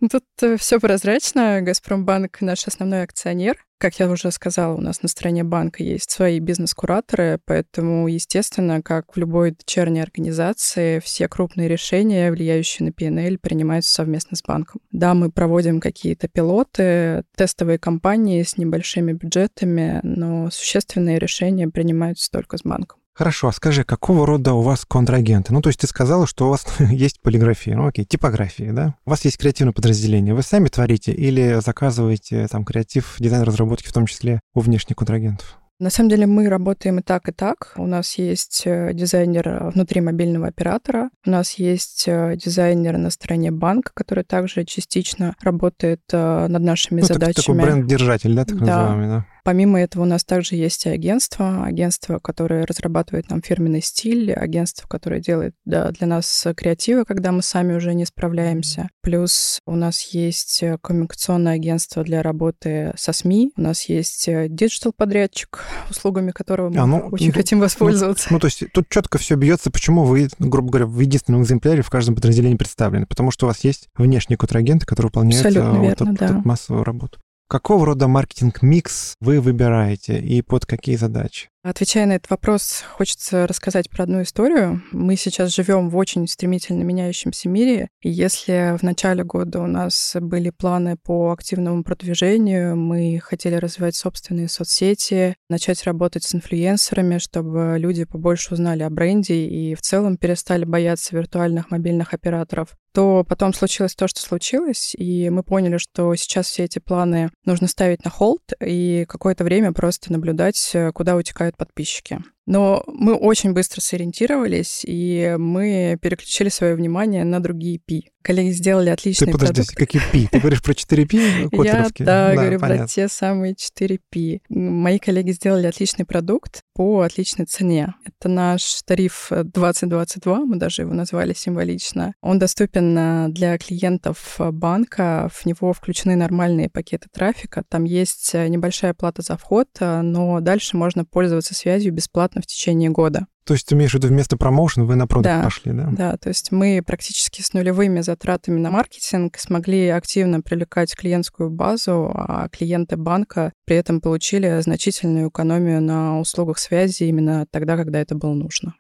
Тут 0.10 0.24
э, 0.42 0.58
все 0.58 0.80
прозрачно. 0.80 1.62
Газпромбанк 1.62 2.42
наш 2.42 2.66
основной 2.68 3.04
акционер. 3.04 3.58
Как 3.78 4.00
я 4.00 4.10
уже 4.10 4.32
сказала, 4.32 4.76
у 4.76 4.82
нас 4.82 5.02
на 5.02 5.10
стороне 5.10 5.44
банка 5.44 5.84
есть 5.84 6.12
свои 6.12 6.40
бизнес-кураторы, 6.40 7.40
поэтому, 7.46 8.08
естественно, 8.08 8.82
как 8.82 9.16
в 9.16 9.20
любой 9.20 9.52
дочерней 9.52 10.04
организации, 10.04 11.00
все 11.00 11.28
крупные 11.28 11.68
решения, 11.68 12.32
влияющие 12.32 12.88
на 12.88 12.92
PNL, 12.92 13.40
принимаются 13.40 13.92
совместно 13.92 14.38
с 14.38 14.44
банком. 14.44 14.82
Да, 14.92 15.16
мы 15.16 15.32
проводим 15.32 15.80
какие-то 15.80 16.28
пилоты, 16.28 17.24
тестовые 17.36 17.80
кампании 17.80 18.44
с 18.44 18.58
небольшими 18.58 19.14
бюджетами, 19.14 20.00
но 20.04 20.52
существенные 20.52 21.18
решения 21.18 21.68
принимаются 21.68 22.30
только 22.32 22.58
с 22.58 22.62
банком. 22.62 23.01
Хорошо, 23.14 23.50
а 23.50 23.52
скажи, 23.52 23.84
какого 23.84 24.26
рода 24.26 24.54
у 24.54 24.62
вас 24.62 24.86
контрагенты? 24.86 25.54
Ну, 25.54 25.62
то 25.62 25.70
есть 25.70 25.80
ты 25.80 25.88
сказала, 25.88 26.26
что 26.26 26.48
у 26.48 26.50
вас 26.50 26.66
есть 26.80 27.22
полиграфия, 27.22 27.76
ну 27.76 27.88
окей, 27.88 28.06
типография, 28.06 28.72
да? 28.72 28.96
У 29.06 29.10
вас 29.10 29.26
есть 29.26 29.38
креативное 29.38 29.74
подразделение, 29.74 30.34
вы 30.34 30.44
сами 30.44 30.70
творите 30.70 31.12
или 31.12 31.60
заказываете 31.62 32.48
там 32.48 32.64
креатив, 32.64 33.16
дизайн 33.20 33.44
разработки, 33.44 33.88
в 33.88 33.94
том 33.94 34.06
числе 34.06 34.40
у 34.54 34.62
внешних 34.62 34.96
контрагентов? 34.96 35.58
На 35.82 35.90
самом 35.90 36.10
деле 36.10 36.28
мы 36.28 36.48
работаем 36.48 37.00
и 37.00 37.02
так, 37.02 37.28
и 37.28 37.32
так. 37.32 37.74
У 37.76 37.88
нас 37.88 38.14
есть 38.20 38.62
э, 38.66 38.94
дизайнер 38.94 39.72
внутри 39.74 40.00
мобильного 40.00 40.46
оператора, 40.46 41.10
у 41.26 41.32
нас 41.32 41.54
есть 41.54 42.04
э, 42.06 42.36
дизайнер 42.36 43.00
на 43.00 43.10
стороне 43.10 43.50
банка, 43.50 43.92
который 43.96 44.24
также 44.24 44.64
частично 44.64 45.34
работает 45.42 46.02
э, 46.14 46.48
над 46.48 46.62
нашими 46.62 47.02
ну, 47.02 47.08
задачами. 47.08 47.58
Такой 47.58 47.62
бренд-держатель, 47.64 48.36
да, 48.36 48.46
так 48.46 48.60
да. 48.60 48.66
называемый, 48.66 49.08
да? 49.08 49.26
Помимо 49.44 49.80
этого 49.80 50.04
у 50.04 50.06
нас 50.06 50.24
также 50.24 50.56
есть 50.56 50.86
агентство, 50.88 51.64
агентство, 51.66 52.20
которое 52.20 52.66
разрабатывает 52.66 53.30
нам 53.30 53.42
фирменный 53.42 53.82
стиль, 53.82 54.34
агентство, 54.34 54.88
которое 54.88 55.20
делает 55.20 55.54
да, 55.66 55.92
для 55.92 56.08
нас 56.08 56.48
креативы, 56.56 57.06
когда 57.06 57.32
мы 57.32 57.42
сами 57.42 57.74
уже 57.74 57.94
не 57.94 58.06
справляемся. 58.06 58.90
Плюс 59.02 59.60
у 59.66 59.76
нас 59.76 60.02
есть 60.14 60.64
коммуникационное 60.82 61.54
агентство 61.54 62.04
для 62.04 62.22
работы 62.22 62.94
со 62.98 63.14
СМИ, 63.14 63.54
у 63.56 63.62
нас 63.62 63.86
есть 63.86 64.28
диджитал-подрядчик, 64.28 65.64
услугами 65.90 66.32
которого 66.32 66.70
мы 66.70 66.78
а, 66.78 66.86
ну, 66.86 66.98
очень 67.12 67.28
ну, 67.28 67.34
хотим 67.34 67.60
воспользоваться. 67.60 68.28
Ну, 68.30 68.36
ну, 68.36 68.40
то 68.40 68.48
есть 68.48 68.64
тут 68.74 68.90
четко 68.90 69.18
все 69.18 69.36
бьется, 69.36 69.72
почему 69.72 70.04
вы, 70.04 70.30
грубо 70.40 70.70
говоря, 70.70 70.86
в 70.86 71.00
единственном 71.00 71.44
экземпляре 71.44 71.82
в 71.82 71.90
каждом 71.90 72.16
подразделении 72.16 72.58
представлены, 72.58 73.06
потому 73.06 73.32
что 73.32 73.46
у 73.46 73.50
вас 73.50 73.64
есть 73.64 73.90
внешние 73.96 74.38
контрагенты, 74.38 74.86
которые 74.86 75.10
выполняют 75.10 75.46
Абсолютно 75.46 75.72
вот 75.72 75.82
верно, 75.82 75.94
эту, 75.94 76.06
да. 76.14 76.26
эту 76.26 76.48
массовую 76.48 76.84
работу. 76.84 77.20
Какого 77.52 77.86
рода 77.86 78.08
маркетинг-микс 78.08 79.16
вы 79.20 79.42
выбираете 79.42 80.18
и 80.18 80.42
под 80.42 80.66
какие 80.66 80.96
задачи? 80.96 81.50
Отвечая 81.64 82.06
на 82.06 82.14
этот 82.14 82.32
вопрос, 82.32 82.82
хочется 82.94 83.46
рассказать 83.46 83.90
про 83.90 84.04
одну 84.04 84.22
историю. 84.22 84.82
Мы 84.94 85.18
сейчас 85.18 85.54
живем 85.54 85.90
в 85.90 85.98
очень 85.98 86.28
стремительно 86.30 86.84
меняющемся 86.84 87.50
мире, 87.50 87.90
и 88.02 88.10
если 88.10 88.78
в 88.80 88.84
начале 88.84 89.26
года 89.26 89.60
у 89.60 89.68
нас 89.68 90.16
были 90.20 90.50
планы 90.50 90.96
по 90.96 91.34
активному 91.34 91.84
продвижению, 91.84 92.78
мы 92.78 93.20
хотели 93.22 93.56
развивать 93.56 93.96
собственные 93.96 94.48
соцсети, 94.48 95.36
начать 95.50 95.84
работать 95.84 96.24
с 96.24 96.34
инфлюенсерами, 96.34 97.18
чтобы 97.18 97.76
люди 97.78 98.06
побольше 98.06 98.54
узнали 98.54 98.84
о 98.84 98.90
бренде 98.90 99.46
и 99.46 99.76
в 99.76 99.82
целом 99.82 100.16
перестали 100.16 100.64
бояться 100.64 101.18
виртуальных 101.18 101.70
мобильных 101.70 102.14
операторов, 102.14 102.70
то 102.94 103.24
потом 103.28 103.54
случилось 103.54 103.96
то, 103.96 104.08
что 104.08 104.22
случилось, 104.22 104.94
и 104.98 105.30
мы 105.30 105.44
поняли, 105.44 105.78
что 105.78 106.14
сейчас 106.16 106.48
все 106.48 106.64
эти 106.64 106.80
планы 106.80 107.30
нужно 107.46 107.68
ставить 107.68 108.04
на 108.04 108.12
холд 108.12 108.42
и 108.60 109.06
какое-то 109.08 109.44
время 109.44 109.72
просто 109.72 110.12
наблюдать, 110.12 110.76
куда 110.94 111.16
утекают 111.16 111.58
подписчики. 111.58 112.20
Но 112.46 112.84
мы 112.88 113.14
очень 113.14 113.54
быстро 113.54 113.82
сориентировались, 113.82 114.84
и 114.86 115.36
мы 115.38 115.98
переключили 116.02 116.50
свое 116.50 116.76
внимание 116.76 117.24
на 117.24 117.40
другие 117.40 117.80
P. 117.80 118.02
Коллеги 118.24 118.52
сделали 118.52 118.90
отличный 118.90 119.28
Ты 119.28 119.32
подожди, 119.32 119.64
продукт. 119.64 119.76
какие 119.76 120.02
P? 120.12 120.30
Ты 120.32 120.40
говоришь 120.40 120.62
про 120.62 120.74
4P 120.74 121.50
Я, 121.64 121.88
да, 122.00 122.34
говорю 122.36 122.60
понятно. 122.60 122.86
про 122.86 122.88
те 122.88 123.08
самые 123.08 123.56
4P. 123.56 124.42
Мои 124.50 125.00
коллеги 125.00 125.32
сделали 125.32 125.66
отличный 125.66 126.06
продукт 126.06 126.62
по 126.76 127.02
отличной 127.02 127.46
цене. 127.46 127.96
Это 128.06 128.30
наш 128.30 128.82
тариф 128.86 129.32
2022, 129.32 130.46
мы 130.46 130.58
даже 130.58 130.84
его 130.84 130.94
назвали 130.94 131.34
символично. 131.34 132.14
Он 132.22 132.38
доступен 132.38 133.34
для 133.34 133.58
клиентов 133.58 134.36
банка, 134.40 135.30
в 135.34 135.46
него 135.46 135.74
включены 135.74 136.16
нормальные 136.16 136.70
пакеты 136.70 137.08
трафика, 137.12 137.64
там 137.68 137.86
есть 137.86 138.34
небольшая 138.34 138.94
плата 138.94 139.24
за 139.24 139.36
вход, 139.38 139.68
но 139.80 140.40
дальше 140.42 140.78
можно 140.78 141.06
пользоваться 141.06 141.56
связью 141.56 141.92
бесплатно 141.92 142.41
в 142.42 142.48
течение 142.48 142.90
года. 142.90 143.28
То 143.46 143.54
есть 143.54 143.68
ты 143.68 143.76
имеешь 143.76 143.92
в 143.92 143.96
виду 143.96 144.08
вместо 144.08 144.38
промоушена 144.38 144.86
вы 144.86 144.96
на 144.96 145.08
продукт 145.08 145.26
да, 145.26 145.44
пошли, 145.44 145.72
да? 145.72 145.90
Да, 145.92 146.18
то 146.18 146.30
есть 146.30 146.52
мы 146.52 146.82
практически 146.86 147.42
с 147.42 147.54
нулевыми 147.54 148.02
затратами 148.02 148.60
на 148.60 148.70
маркетинг 148.70 149.38
смогли 149.38 149.88
активно 149.88 150.42
привлекать 150.42 150.96
клиентскую 150.96 151.50
базу, 151.50 152.12
а 152.14 152.50
клиенты 152.50 152.98
банка 152.98 153.52
при 153.66 153.78
этом 153.78 154.00
получили 154.00 154.62
значительную 154.62 155.30
экономию 155.30 155.82
на 155.82 156.20
услугах 156.20 156.60
связи 156.60 157.04
именно 157.04 157.46
тогда, 157.50 157.78
когда 157.78 158.00
это 158.00 158.16
было 158.16 158.34
нужно. 158.34 158.76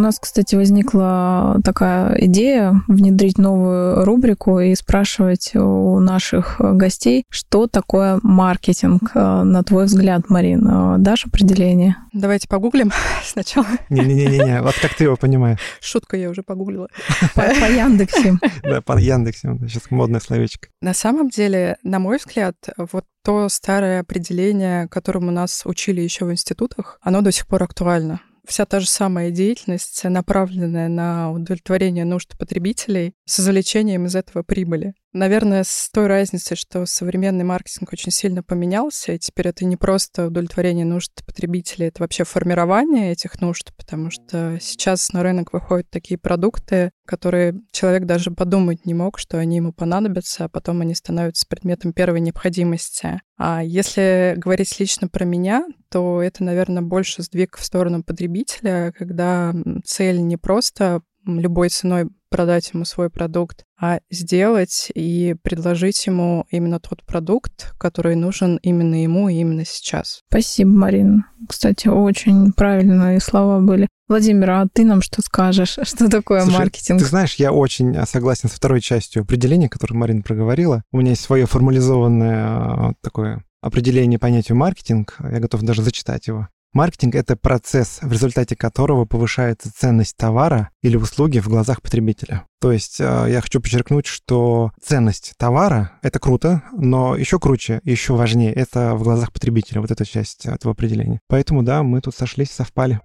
Нас, 0.00 0.18
кстати, 0.18 0.54
возникла 0.54 1.60
такая 1.64 2.16
идея 2.26 2.82
внедрить 2.88 3.38
новую 3.38 4.04
рубрику 4.04 4.60
и 4.60 4.74
спрашивать 4.74 5.54
у 5.54 5.98
наших 6.00 6.56
гостей, 6.58 7.24
что 7.28 7.66
такое 7.66 8.18
маркетинг, 8.22 9.12
э, 9.14 9.42
на 9.42 9.62
твой 9.62 9.84
взгляд, 9.84 10.28
Марина. 10.28 10.96
Дашь 10.98 11.26
определение? 11.26 11.96
Давайте 12.12 12.48
погуглим 12.48 12.90
сначала. 13.24 13.66
Не-не-не, 13.88 14.62
вот 14.62 14.74
как 14.80 14.94
ты 14.94 15.04
его 15.04 15.16
понимаешь? 15.16 15.60
Шутка 15.80 16.16
я 16.16 16.30
уже 16.30 16.42
погуглила. 16.42 16.88
По 17.34 17.42
Яндексе. 17.42 18.38
Да, 18.62 18.80
по 18.80 18.98
Яндексе. 18.98 19.56
Сейчас 19.60 19.90
модное 19.90 20.20
словечко. 20.20 20.68
На 20.80 20.94
самом 20.94 21.28
деле, 21.28 21.76
на 21.82 21.98
мой 21.98 22.18
взгляд, 22.18 22.56
вот 22.76 23.04
то 23.24 23.48
старое 23.48 24.00
определение, 24.00 24.88
которому 24.88 25.30
нас 25.30 25.62
учили 25.64 26.00
еще 26.00 26.24
в 26.24 26.32
институтах, 26.32 26.98
оно 27.02 27.20
до 27.20 27.32
сих 27.32 27.46
пор 27.46 27.62
актуально 27.62 28.20
вся 28.50 28.64
та 28.66 28.80
же 28.80 28.86
самая 28.86 29.30
деятельность, 29.30 30.02
направленная 30.04 30.88
на 30.88 31.30
удовлетворение 31.30 32.04
нужд 32.04 32.36
потребителей 32.36 33.14
с 33.24 33.40
извлечением 33.40 34.06
из 34.06 34.16
этого 34.16 34.42
прибыли. 34.42 34.94
Наверное, 35.12 35.64
с 35.64 35.90
той 35.92 36.06
разницей, 36.06 36.56
что 36.56 36.86
современный 36.86 37.42
маркетинг 37.42 37.92
очень 37.92 38.12
сильно 38.12 38.44
поменялся, 38.44 39.12
и 39.12 39.18
теперь 39.18 39.48
это 39.48 39.64
не 39.64 39.76
просто 39.76 40.28
удовлетворение 40.28 40.84
нужд 40.84 41.24
потребителей, 41.26 41.88
это 41.88 42.02
вообще 42.02 42.22
формирование 42.22 43.10
этих 43.10 43.40
нужд, 43.40 43.72
потому 43.76 44.10
что 44.10 44.58
сейчас 44.60 45.12
на 45.12 45.24
рынок 45.24 45.52
выходят 45.52 45.90
такие 45.90 46.16
продукты, 46.16 46.92
которые 47.06 47.60
человек 47.72 48.04
даже 48.04 48.30
подумать 48.30 48.86
не 48.86 48.94
мог, 48.94 49.18
что 49.18 49.38
они 49.38 49.56
ему 49.56 49.72
понадобятся, 49.72 50.44
а 50.44 50.48
потом 50.48 50.80
они 50.80 50.94
становятся 50.94 51.44
предметом 51.48 51.92
первой 51.92 52.20
необходимости. 52.20 53.20
А 53.36 53.64
если 53.64 54.34
говорить 54.36 54.78
лично 54.78 55.08
про 55.08 55.24
меня, 55.24 55.64
то 55.90 56.22
это, 56.22 56.44
наверное, 56.44 56.82
больше 56.82 57.22
сдвиг 57.22 57.56
в 57.56 57.64
сторону 57.64 58.04
потребителя, 58.04 58.92
когда 58.96 59.52
цель 59.84 60.20
не 60.20 60.36
просто 60.36 61.02
любой 61.26 61.68
ценой 61.68 62.08
продать 62.30 62.70
ему 62.72 62.84
свой 62.84 63.10
продукт, 63.10 63.64
а 63.78 63.98
сделать 64.10 64.90
и 64.94 65.34
предложить 65.42 66.06
ему 66.06 66.46
именно 66.50 66.78
тот 66.78 67.04
продукт, 67.04 67.74
который 67.76 68.14
нужен 68.14 68.56
именно 68.62 69.02
ему 69.02 69.28
и 69.28 69.34
именно 69.34 69.64
сейчас. 69.66 70.20
Спасибо, 70.28 70.70
Марина. 70.70 71.26
Кстати, 71.48 71.88
очень 71.88 72.52
правильные 72.52 73.20
слова 73.20 73.58
были. 73.58 73.88
Владимир, 74.08 74.50
а 74.50 74.66
ты 74.72 74.84
нам 74.84 75.02
что 75.02 75.22
скажешь? 75.22 75.78
Что 75.82 76.08
такое 76.08 76.42
Слушай, 76.42 76.58
маркетинг? 76.58 77.00
Ты 77.00 77.06
знаешь, 77.06 77.34
я 77.34 77.52
очень 77.52 77.94
согласен 78.06 78.48
с 78.48 78.52
второй 78.52 78.80
частью 78.80 79.22
определения, 79.22 79.68
которое 79.68 79.96
Марина 79.96 80.22
проговорила. 80.22 80.82
У 80.92 80.98
меня 80.98 81.10
есть 81.10 81.22
свое 81.22 81.46
формализованное 81.46 82.44
а, 82.44 82.92
такое 83.02 83.44
определение 83.60 84.18
понятия 84.18 84.54
маркетинг. 84.54 85.16
Я 85.20 85.38
готов 85.40 85.62
даже 85.62 85.82
зачитать 85.82 86.26
его. 86.26 86.48
Маркетинг— 86.72 87.14
это 87.16 87.34
процесс, 87.36 87.98
в 88.00 88.12
результате 88.12 88.54
которого 88.54 89.04
повышается 89.04 89.72
ценность 89.76 90.16
товара 90.16 90.70
или 90.82 90.96
услуги 90.96 91.40
в 91.40 91.48
глазах 91.48 91.82
потребителя. 91.82 92.44
То 92.60 92.70
есть 92.70 93.00
э, 93.00 93.26
я 93.28 93.40
хочу 93.40 93.60
подчеркнуть, 93.60 94.06
что 94.06 94.70
ценность 94.80 95.34
товара— 95.36 95.92
это 96.02 96.20
круто, 96.20 96.62
но 96.72 97.16
еще 97.16 97.40
круче, 97.40 97.80
еще 97.82 98.14
важнее— 98.14 98.52
это 98.54 98.94
в 98.94 99.02
глазах 99.02 99.32
потребителя, 99.32 99.80
вот 99.80 99.90
эта 99.90 100.04
часть 100.04 100.46
этого 100.46 100.72
определения. 100.72 101.18
Поэтому, 101.26 101.64
да, 101.64 101.82
мы 101.82 102.00
тут 102.00 102.14
сошлись, 102.14 102.52
совпали. 102.52 103.00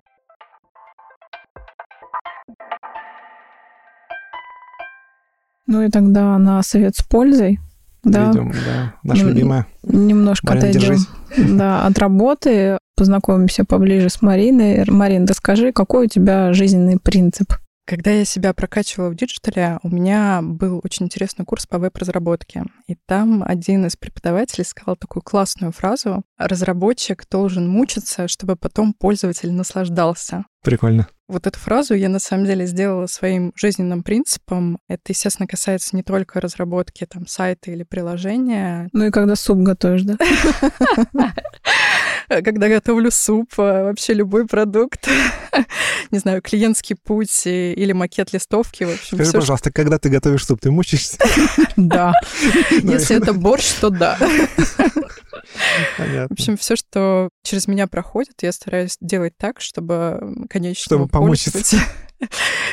Ну 5.65 5.81
и 5.81 5.89
тогда 5.89 6.37
на 6.37 6.61
совет 6.61 6.95
с 6.95 7.01
пользой 7.01 7.59
да. 8.05 8.31
Идем, 8.31 8.51
да. 8.51 8.93
Наша 9.03 9.21
Нем- 9.21 9.29
любимая. 9.29 9.67
Немножко 9.81 10.47
Марина, 10.47 10.69
отойдем 10.69 10.81
держись. 10.81 11.07
да, 11.57 11.85
от 11.87 11.97
работы, 11.97 12.77
познакомимся 12.95 13.65
поближе 13.65 14.09
с 14.09 14.21
Мариной. 14.21 14.85
Марин, 14.87 15.25
расскажи, 15.25 15.71
какой 15.71 16.05
у 16.05 16.09
тебя 16.09 16.53
жизненный 16.53 16.99
принцип? 16.99 17.53
Когда 17.87 18.09
я 18.09 18.25
себя 18.25 18.51
прокачивала 18.55 19.09
в 19.09 19.15
диджитале, 19.15 19.77
у 19.83 19.89
меня 19.89 20.39
был 20.41 20.81
очень 20.83 21.05
интересный 21.05 21.45
курс 21.45 21.67
по 21.67 21.77
веб-разработке. 21.77 22.63
И 22.87 22.95
там 23.05 23.43
один 23.45 23.85
из 23.85 23.95
преподавателей 23.95 24.65
сказал 24.65 24.95
такую 24.95 25.21
классную 25.21 25.71
фразу 25.71 26.23
«Разработчик 26.39 27.29
должен 27.29 27.69
мучиться, 27.69 28.27
чтобы 28.27 28.55
потом 28.55 28.93
пользователь 28.93 29.51
наслаждался». 29.51 30.45
Прикольно. 30.63 31.07
Вот 31.27 31.45
эту 31.45 31.59
фразу 31.59 31.93
я 31.93 32.09
на 32.09 32.17
самом 32.17 32.45
деле 32.45 32.65
сделала 32.65 33.05
своим 33.05 33.51
жизненным 33.55 34.01
принципом. 34.01 34.79
Это, 34.87 35.03
естественно, 35.09 35.47
касается 35.47 35.95
не 35.95 36.01
только 36.01 36.41
разработки 36.41 37.05
там 37.05 37.27
сайта 37.27 37.69
или 37.69 37.83
приложения. 37.83 38.89
Ну 38.93 39.05
и 39.05 39.11
когда 39.11 39.35
суп 39.35 39.59
готовишь, 39.59 40.03
да? 40.03 40.17
Когда 42.27 42.69
готовлю 42.69 43.11
суп, 43.11 43.53
а, 43.57 43.83
вообще 43.83 44.13
любой 44.13 44.47
продукт, 44.47 45.07
не 46.11 46.19
знаю, 46.19 46.41
клиентский 46.41 46.95
путь 46.95 47.45
или 47.45 47.91
макет 47.91 48.33
листовки, 48.33 48.83
в 48.83 48.93
общем. 48.93 49.17
Скажи, 49.17 49.31
пожалуйста, 49.31 49.71
когда 49.71 49.99
ты 49.99 50.09
готовишь 50.09 50.45
суп, 50.45 50.61
ты 50.61 50.71
мучаешься? 50.71 51.17
Да. 51.75 52.13
Если 52.71 53.17
это 53.17 53.33
борщ, 53.33 53.73
то 53.81 53.89
да. 53.89 54.17
Понятно. 55.97 56.27
В 56.29 56.31
общем, 56.31 56.57
все, 56.57 56.75
что 56.75 57.29
через 57.43 57.67
меня 57.67 57.87
проходит, 57.87 58.41
я 58.41 58.51
стараюсь 58.51 58.97
делать 59.01 59.33
так, 59.37 59.61
чтобы 59.61 60.45
конечному 60.49 61.07
чтобы 61.07 61.27
пользователю... 61.27 61.81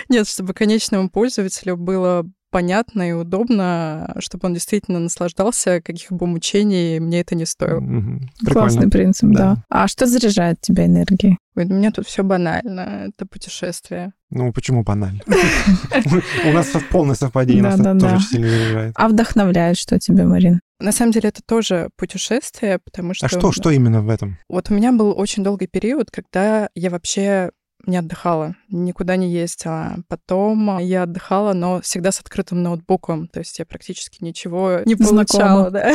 Нет, 0.09 0.29
чтобы 0.29 0.55
конечному 0.55 1.11
пользователю 1.11 1.77
было 1.77 2.25
понятно 2.53 3.09
и 3.09 3.13
удобно, 3.13 4.15
чтобы 4.19 4.47
он 4.47 4.55
действительно 4.55 5.01
наслаждался, 5.01 5.81
каких 5.81 6.13
бы 6.13 6.27
мучений 6.27 7.01
мне 7.01 7.21
это 7.21 7.35
не 7.35 7.47
стоило. 7.47 7.81
Mm-hmm. 7.81 8.53
Классный 8.53 8.89
принцип, 8.89 9.31
да. 9.31 9.55
да. 9.55 9.65
А 9.71 9.89
что 9.89 10.07
заряжает 10.07 10.61
тебя 10.61 10.87
энергией? 10.87 11.39
Ой, 11.57 11.65
у 11.65 11.73
меня 11.73 11.91
тут 11.91 12.07
все 12.07 12.23
банально. 12.23 13.09
Это 13.09 13.27
путешествие. 13.27 14.13
Ну, 14.31 14.53
почему 14.53 14.85
банально? 14.85 15.21
У 16.47 16.53
нас 16.53 16.71
полное 16.91 17.15
совпадение, 17.15 17.63
нас 17.63 17.77
тоже 18.01 18.21
сильно 18.21 18.49
заряжает. 18.49 18.93
А 18.97 19.09
вдохновляет 19.09 19.77
что 19.77 19.99
тебе, 19.99 20.25
Марин? 20.25 20.61
На 20.79 20.93
самом 20.93 21.13
деле 21.13 21.29
это 21.31 21.41
тоже 21.47 21.91
путешествие, 21.97 22.79
потому 22.85 23.15
что... 23.15 23.27
А 23.27 23.29
что, 23.29 23.53
что 23.53 23.71
именно 23.71 24.03
в 24.03 24.09
этом? 24.09 24.39
Вот 24.49 24.71
у 24.71 24.75
меня 24.75 24.93
был 24.93 25.15
очень 25.17 25.45
долгий 25.45 25.69
период, 25.69 26.11
когда 26.11 26.69
я 26.75 26.91
вообще 26.91 27.51
не 27.87 27.97
отдыхала, 27.97 28.57
никуда 28.69 29.17
не 29.17 29.31
ездила. 29.31 29.97
Потом 30.09 30.79
я 30.79 31.05
отдыхала, 31.05 31.53
но 31.53 31.81
всегда 31.81 32.13
с 32.13 32.21
открытым 32.21 32.63
ноутбуком, 32.63 33.29
то 33.29 33.41
есть 33.41 33.59
я 33.59 33.67
практически 33.67 34.23
ничего 34.23 34.81
не 34.85 34.97
получала. 34.97 35.71
Да. 35.71 35.93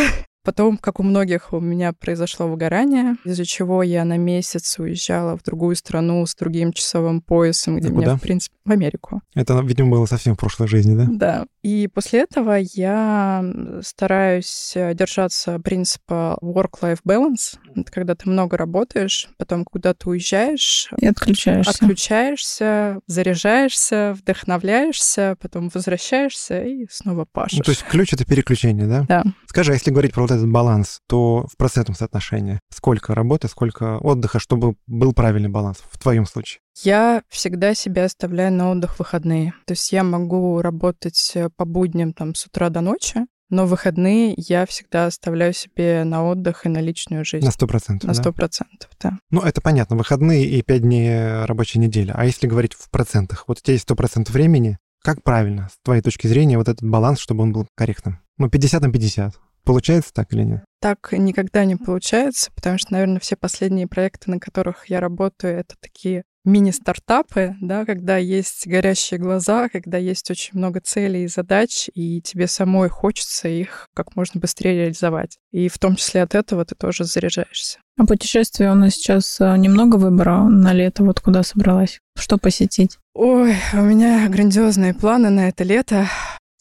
Потом, 0.47 0.77
как 0.77 1.01
у 1.01 1.03
многих, 1.03 1.51
у 1.51 1.59
меня 1.59 1.91
произошло 1.91 2.47
выгорание, 2.47 3.17
из-за 3.25 3.43
чего 3.43 3.83
я 3.83 4.05
на 4.05 4.15
месяц 4.15 4.79
уезжала 4.79 5.37
в 5.37 5.43
другую 5.43 5.75
страну 5.75 6.25
с 6.25 6.33
другим 6.35 6.71
часовым 6.71 7.19
поясом, 7.19 7.75
где 7.75 7.89
а 7.89 7.91
меня, 7.91 7.99
куда? 7.99 8.15
в 8.15 8.21
принципе, 8.21 8.55
в 8.63 8.71
Америку. 8.71 9.21
Это, 9.35 9.59
видимо, 9.59 9.91
было 9.91 10.05
совсем 10.05 10.35
в 10.35 10.37
прошлой 10.39 10.69
жизни, 10.69 10.95
да? 10.95 11.07
Да. 11.09 11.45
И 11.63 11.89
после 11.93 12.21
этого 12.21 12.59
я 12.61 13.43
стараюсь 13.81 14.71
держаться 14.73 15.59
принципа 15.59 16.37
work-life 16.41 16.99
balance. 17.05 17.59
Это 17.75 17.91
когда 17.91 18.15
ты 18.15 18.29
много 18.29 18.55
работаешь, 18.55 19.27
потом 19.37 19.65
куда 19.65 19.93
ты 19.93 20.09
уезжаешь. 20.09 20.89
И 20.97 21.07
отключаешься. 21.07 21.71
Отключаешься, 21.71 23.01
заряжаешься, 23.05 24.15
вдохновляешься, 24.17 25.35
потом 25.41 25.69
возвращаешься 25.73 26.61
и 26.63 26.87
снова 26.89 27.25
пашешь. 27.29 27.57
Ну, 27.57 27.63
то 27.65 27.71
есть 27.71 27.83
ключ— 27.83 28.13
это 28.13 28.23
переключение, 28.23 28.87
да? 28.87 29.05
Да. 29.09 29.23
Скажи, 29.47 29.73
а 29.73 29.73
если 29.73 29.91
говорить 29.91 30.13
про 30.13 30.21
вот 30.21 30.36
этот 30.37 30.51
баланс, 30.51 30.99
то 31.07 31.45
в 31.51 31.57
процентном 31.57 31.95
соотношении 31.95 32.59
сколько 32.71 33.13
работы, 33.13 33.47
сколько 33.47 33.97
отдыха, 33.97 34.39
чтобы 34.39 34.75
был 34.87 35.13
правильный 35.13 35.49
баланс 35.49 35.77
в 35.91 35.99
твоем 35.99 36.25
случае? 36.25 36.59
Я 36.83 37.23
всегда 37.29 37.73
себя 37.73 38.05
оставляю 38.05 38.53
на 38.53 38.71
отдых 38.71 38.95
в 38.95 38.99
выходные. 38.99 39.53
То 39.65 39.73
есть 39.73 39.91
я 39.91 40.03
могу 40.03 40.61
работать 40.61 41.31
э, 41.35 41.49
по 41.55 41.65
будням 41.65 42.13
там 42.13 42.35
с 42.35 42.45
утра 42.45 42.69
до 42.69 42.81
ночи, 42.81 43.25
но 43.49 43.65
в 43.65 43.69
выходные 43.69 44.33
я 44.37 44.65
всегда 44.65 45.05
оставляю 45.05 45.53
себе 45.53 46.03
на 46.03 46.25
отдых 46.25 46.65
и 46.65 46.69
на 46.69 46.79
личную 46.79 47.23
жизнь. 47.23 47.45
На 47.45 47.51
сто 47.51 47.65
процентов, 47.65 48.07
На 48.07 48.13
сто 48.13 48.33
процентов, 48.33 48.89
да? 48.99 49.11
да. 49.11 49.17
Ну, 49.31 49.41
это 49.41 49.61
понятно, 49.61 49.95
выходные 49.95 50.45
и 50.45 50.61
пять 50.61 50.81
дней 50.81 51.45
рабочей 51.45 51.79
недели. 51.79 52.11
А 52.13 52.25
если 52.25 52.47
говорить 52.47 52.73
в 52.73 52.89
процентах, 52.89 53.45
вот 53.47 53.59
у 53.59 53.61
тебя 53.61 53.73
есть 53.73 53.83
сто 53.83 53.95
процентов 53.95 54.33
времени, 54.33 54.77
как 55.01 55.23
правильно, 55.23 55.69
с 55.71 55.77
твоей 55.83 56.01
точки 56.01 56.27
зрения, 56.27 56.57
вот 56.57 56.67
этот 56.67 56.83
баланс, 56.83 57.19
чтобы 57.19 57.43
он 57.43 57.53
был 57.53 57.67
корректным? 57.75 58.19
Ну, 58.37 58.49
50 58.49 58.81
на 58.81 58.91
50. 58.91 59.33
Получается 59.67 60.13
так 60.13 60.33
или 60.33 60.43
нет? 60.43 60.63
Так 60.79 61.09
никогда 61.11 61.65
не 61.65 61.75
получается, 61.75 62.51
потому 62.55 62.77
что, 62.77 62.93
наверное, 62.93 63.19
все 63.19 63.35
последние 63.35 63.85
проекты, 63.85 64.31
на 64.31 64.39
которых 64.39 64.85
я 64.89 65.01
работаю, 65.01 65.59
это 65.59 65.75
такие 65.81 66.23
мини-стартапы, 66.45 67.55
да, 67.59 67.83
когда 67.83 68.15
есть 68.15 68.65
горящие 68.65 69.19
глаза, 69.19 69.67
когда 69.67 69.97
есть 69.97 70.31
очень 70.31 70.57
много 70.57 70.79
целей 70.79 71.25
и 71.25 71.27
задач, 71.27 71.89
и 71.93 72.21
тебе 72.21 72.47
самой 72.47 72.87
хочется 72.87 73.49
их 73.49 73.87
как 73.93 74.15
можно 74.15 74.39
быстрее 74.39 74.75
реализовать. 74.75 75.37
И 75.51 75.67
в 75.67 75.77
том 75.77 75.97
числе 75.97 76.21
от 76.21 76.33
этого 76.33 76.63
ты 76.63 76.73
тоже 76.73 77.03
заряжаешься. 77.03 77.79
А 77.99 78.05
путешествие 78.05 78.71
у 78.71 78.75
нас 78.75 78.93
сейчас 78.93 79.41
э, 79.41 79.57
немного 79.57 79.97
выбора 79.97 80.43
на 80.43 80.71
лето, 80.71 81.03
вот 81.03 81.19
куда 81.19 81.43
собралась? 81.43 81.99
Что 82.15 82.37
посетить? 82.37 82.97
Ой, 83.13 83.55
у 83.73 83.81
меня 83.81 84.29
грандиозные 84.29 84.93
планы 84.93 85.29
на 85.29 85.49
это 85.49 85.65
лето 85.65 86.07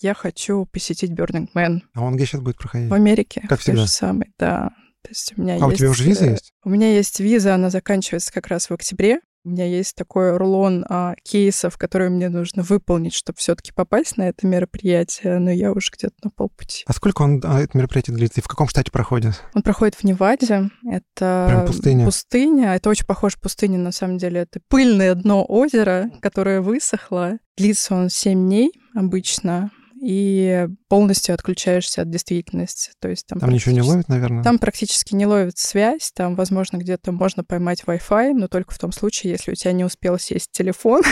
я 0.00 0.14
хочу 0.14 0.66
посетить 0.66 1.12
Burning 1.12 1.48
Man. 1.54 1.80
А 1.94 2.02
он 2.02 2.16
где 2.16 2.26
сейчас 2.26 2.40
будет 2.40 2.58
проходить? 2.58 2.90
В 2.90 2.94
Америке. 2.94 3.44
Как 3.48 3.60
всегда? 3.60 3.82
же 3.82 3.88
самый, 3.88 4.32
да. 4.38 4.70
То 5.02 5.10
есть 5.10 5.34
у 5.36 5.42
меня 5.42 5.54
а 5.54 5.56
есть... 5.58 5.66
у 5.66 5.72
тебя 5.72 5.90
уже 5.90 6.04
виза 6.04 6.26
э, 6.26 6.30
есть? 6.32 6.52
У 6.64 6.68
меня 6.68 6.92
есть 6.92 7.20
виза, 7.20 7.54
она 7.54 7.70
заканчивается 7.70 8.32
как 8.32 8.48
раз 8.48 8.68
в 8.68 8.72
октябре. 8.72 9.20
У 9.44 9.50
меня 9.50 9.64
есть 9.64 9.94
такой 9.94 10.36
рулон 10.36 10.84
а, 10.88 11.14
кейсов, 11.22 11.78
которые 11.78 12.10
мне 12.10 12.28
нужно 12.28 12.64
выполнить, 12.64 13.14
чтобы 13.14 13.38
все-таки 13.38 13.70
попасть 13.72 14.16
на 14.16 14.28
это 14.28 14.44
мероприятие, 14.44 15.38
но 15.38 15.52
я 15.52 15.70
уже 15.70 15.92
где-то 15.96 16.16
на 16.24 16.30
полпути. 16.30 16.82
А 16.84 16.92
сколько 16.92 17.22
он, 17.22 17.40
а, 17.44 17.60
это 17.60 17.78
мероприятие 17.78 18.16
длится? 18.16 18.40
И 18.40 18.42
в 18.42 18.48
каком 18.48 18.68
штате 18.68 18.90
проходит? 18.90 19.40
Он 19.54 19.62
проходит 19.62 19.94
в 19.94 20.02
Неваде. 20.02 20.70
Это 20.90 21.46
Прям 21.48 21.66
пустыня. 21.66 22.04
пустыня. 22.04 22.74
Это 22.74 22.90
очень 22.90 23.06
похоже 23.06 23.36
пустыня, 23.40 23.78
на 23.78 23.92
самом 23.92 24.18
деле. 24.18 24.40
Это 24.40 24.58
пыльное 24.66 25.14
дно 25.14 25.44
озера, 25.46 26.10
которое 26.20 26.60
высохло. 26.60 27.38
Длится 27.56 27.94
он 27.94 28.10
7 28.10 28.36
дней 28.36 28.72
обычно 28.96 29.70
и 30.06 30.68
полностью 30.88 31.34
отключаешься 31.34 32.02
от 32.02 32.10
действительности. 32.10 32.92
То 33.00 33.08
есть 33.08 33.26
там, 33.26 33.40
там 33.40 33.50
ничего 33.50 33.74
не 33.74 33.82
ловит, 33.82 34.08
наверное? 34.08 34.44
Там 34.44 34.60
практически 34.60 35.14
не 35.14 35.26
ловит 35.26 35.58
связь, 35.58 36.12
там, 36.14 36.36
возможно, 36.36 36.76
где-то 36.76 37.10
можно 37.10 37.42
поймать 37.42 37.82
Wi-Fi, 37.84 38.32
но 38.34 38.46
только 38.46 38.72
в 38.72 38.78
том 38.78 38.92
случае, 38.92 39.32
если 39.32 39.50
у 39.50 39.54
тебя 39.54 39.72
не 39.72 39.84
успел 39.84 40.18
сесть 40.18 40.52
телефон. 40.52 41.02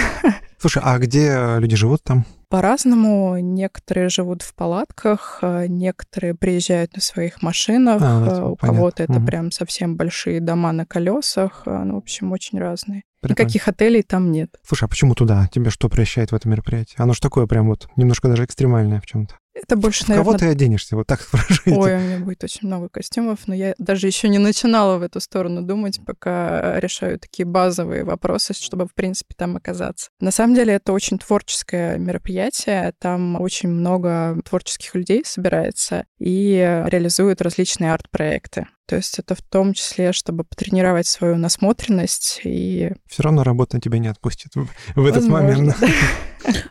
Слушай, 0.59 0.83
а 0.85 0.97
где 0.99 1.57
люди 1.59 1.75
живут 1.75 2.05
там? 2.05 2.25
По-разному. 2.55 3.39
Некоторые 3.39 4.09
живут 4.09 4.43
в 4.43 4.55
палатках, 4.55 5.39
а 5.43 5.67
некоторые 5.67 6.35
приезжают 6.35 6.95
на 6.95 7.03
своих 7.03 7.43
машинах, 7.43 8.01
А, 8.03 8.27
а, 8.43 8.47
у 8.51 8.57
кого-то 8.57 9.03
это 9.03 9.15
Мгм. 9.15 9.27
прям 9.27 9.51
совсем 9.51 9.97
большие 9.97 10.41
дома 10.41 10.73
на 10.73 10.87
колесах. 10.87 11.63
а, 11.67 11.85
Ну, 11.85 11.95
в 11.95 11.99
общем, 11.99 12.33
очень 12.33 12.59
разные. 12.59 13.03
Прикольно. 13.21 13.43
Никаких 13.47 13.69
отелей 13.69 14.03
там 14.03 14.31
нет. 14.31 14.51
Слушай, 14.67 14.85
а 14.85 14.89
почему 14.89 15.15
туда? 15.15 15.49
Тебя 15.51 15.71
что 15.71 15.89
прельщает 15.89 16.31
в 16.31 16.35
это 16.35 16.49
мероприятие? 16.49 16.97
Оно 16.99 17.13
же 17.15 17.21
такое 17.21 17.47
прям 17.47 17.69
вот 17.69 17.89
немножко 17.97 18.29
даже 18.29 18.45
экстремальное 18.45 19.01
в 19.01 19.07
чем-то. 19.07 19.35
Это 19.55 19.77
больше, 19.77 20.05
В 20.05 20.09
кого 20.09 20.33
наверное, 20.33 20.39
ты 20.39 20.47
оденешься? 20.47 20.97
Вот 20.97 21.07
так 21.07 21.21
тебя. 21.65 21.77
Ой, 21.77 21.95
у 21.95 21.99
меня 21.99 22.19
будет 22.19 22.43
очень 22.43 22.67
много 22.67 22.89
костюмов, 22.89 23.47
но 23.47 23.55
я 23.55 23.75
даже 23.79 24.07
еще 24.07 24.29
не 24.29 24.39
начинала 24.39 24.99
в 24.99 25.03
эту 25.03 25.21
сторону 25.21 25.63
думать, 25.63 26.01
пока 26.05 26.81
решаю 26.81 27.19
такие 27.19 27.47
базовые 27.47 28.05
вопросы, 28.05 28.53
чтобы, 28.53 28.87
в 28.87 28.95
принципе, 28.95 29.35
там 29.37 29.57
оказаться. 29.57 30.11
На 30.21 30.33
самом 30.33 30.55
деле 30.55 30.75
это 30.75 30.93
очень 30.93 31.19
творческое 31.19 31.99
мероприятие, 31.99 32.93
там 32.99 33.41
очень 33.41 33.69
много 33.69 34.41
творческих 34.45 34.95
людей 34.95 35.23
собирается 35.25 36.05
и 36.19 36.83
реализуют 36.87 37.41
различные 37.41 37.93
арт-проекты. 37.93 38.67
То 38.87 38.97
есть 38.97 39.19
это 39.19 39.35
в 39.35 39.41
том 39.41 39.73
числе, 39.73 40.13
чтобы 40.13 40.45
потренировать 40.45 41.07
свою 41.07 41.37
насмотренность 41.37 42.41
и... 42.45 42.93
Все 43.09 43.23
равно 43.23 43.43
работа 43.43 43.81
тебя 43.81 43.99
не 43.99 44.09
отпустит 44.09 44.55
в, 44.55 44.67
в 44.95 45.07
этот 45.07 45.23
Возможно, 45.25 45.49
момент. 45.49 45.77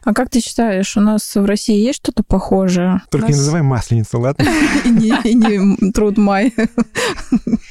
А 0.03 0.13
как 0.13 0.29
ты 0.29 0.39
считаешь, 0.39 0.95
у 0.97 0.99
нас 1.01 1.33
в 1.35 1.45
России 1.45 1.83
есть 1.83 1.97
что-то 1.97 2.21
похожее? 2.21 3.01
Только 3.09 3.27
не 3.27 3.31
Нас- 3.31 3.39
называй 3.39 3.63
масленицу, 3.63 4.19
ладно? 4.19 4.45
И 4.85 4.89
не, 4.89 5.09
и 5.23 5.33
не 5.33 5.91
труд 5.91 6.17
май. 6.17 6.53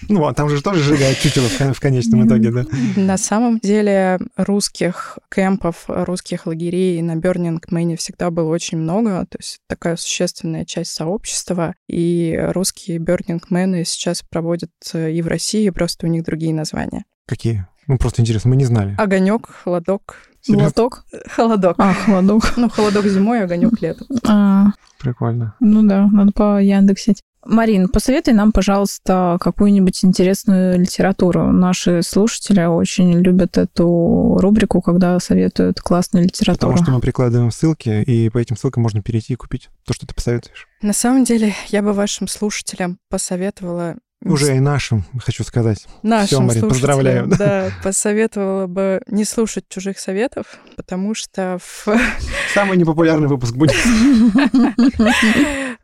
Ну, 0.08 0.26
а 0.26 0.34
там 0.34 0.48
же 0.48 0.60
тоже 0.62 0.82
сжигают 0.82 1.18
чучело 1.18 1.48
в 1.48 1.56
кон- 1.56 1.74
в 1.74 1.80
конечном 1.80 2.26
итоге, 2.26 2.50
да? 2.50 2.64
На 2.96 3.16
самом 3.16 3.60
деле 3.60 4.18
русских 4.36 5.18
кемпов, 5.32 5.84
русских 5.86 6.46
лагерей 6.46 7.00
на 7.02 7.14
Бёрнинг 7.16 7.70
Мэне 7.70 7.96
всегда 7.96 8.30
было 8.30 8.48
очень 8.50 8.78
много, 8.78 9.24
то 9.30 9.38
есть 9.38 9.58
такая 9.68 9.96
существенная 9.96 10.64
часть 10.64 10.92
сообщества, 10.92 11.74
и 11.88 12.36
русские 12.52 12.98
Бёрнинг 12.98 13.50
Мэны 13.50 13.84
сейчас 13.84 14.22
проводят 14.32 14.70
э, 14.94 15.12
и 15.12 15.22
в 15.22 15.28
России, 15.28 15.70
просто 15.70 16.06
у 16.06 16.08
них 16.08 16.24
другие 16.24 16.54
названия. 16.54 17.04
Какие? 17.26 17.66
Ну, 17.86 17.98
просто 17.98 18.22
интересно, 18.22 18.50
мы 18.50 18.56
не 18.56 18.64
знали. 18.64 18.94
Огонек, 18.98 19.48
холодок, 19.48 20.16
Серьёзно? 20.40 20.64
Глоток? 20.64 21.04
холодок. 21.26 21.74
А, 21.78 21.94
холодок. 21.94 22.56
Ну, 22.56 22.68
холодок 22.68 23.06
зимой, 23.06 23.44
огонек 23.44 23.80
летом. 23.80 24.06
А, 24.26 24.66
Прикольно. 24.98 25.54
ну 25.60 25.82
да, 25.86 26.08
надо 26.10 26.32
по 26.32 26.60
Яндексить. 26.60 27.22
Марин, 27.44 27.88
посоветуй 27.88 28.34
нам, 28.34 28.52
пожалуйста, 28.52 29.36
какую-нибудь 29.40 30.04
интересную 30.04 30.78
литературу. 30.78 31.50
Наши 31.50 32.02
слушатели 32.02 32.64
очень 32.64 33.18
любят 33.18 33.58
эту 33.58 34.38
рубрику, 34.40 34.80
когда 34.80 35.18
советуют 35.18 35.80
классную 35.80 36.24
литературу. 36.26 36.72
Потому 36.72 36.84
что 36.84 36.92
мы 36.92 37.00
прикладываем 37.00 37.50
ссылки, 37.50 38.02
и 38.02 38.28
по 38.30 38.38
этим 38.38 38.56
ссылкам 38.56 38.84
можно 38.84 39.02
перейти 39.02 39.32
и 39.32 39.36
купить 39.36 39.70
то, 39.84 39.92
что 39.92 40.06
ты 40.06 40.14
посоветуешь. 40.14 40.68
На 40.82 40.92
самом 40.92 41.24
деле, 41.24 41.52
я 41.68 41.82
бы 41.82 41.92
вашим 41.92 42.28
слушателям 42.28 42.98
посоветовала 43.10 43.96
Уже 44.24 44.56
и 44.56 44.60
нашим, 44.60 45.04
хочу 45.18 45.44
сказать. 45.44 45.86
Нашим 46.02 46.26
Всё, 46.26 46.40
Марин, 46.42 46.68
поздравляю, 46.68 47.26
да. 47.26 47.36
Да, 47.36 47.70
посоветовала 47.82 48.66
бы 48.66 49.02
не 49.08 49.24
слушать 49.24 49.68
чужих 49.68 49.98
советов, 49.98 50.46
потому 50.76 51.14
что 51.14 51.58
в... 51.60 51.88
Самый 52.54 52.76
непопулярный 52.76 53.28
выпуск 53.28 53.54
будет. 53.54 53.76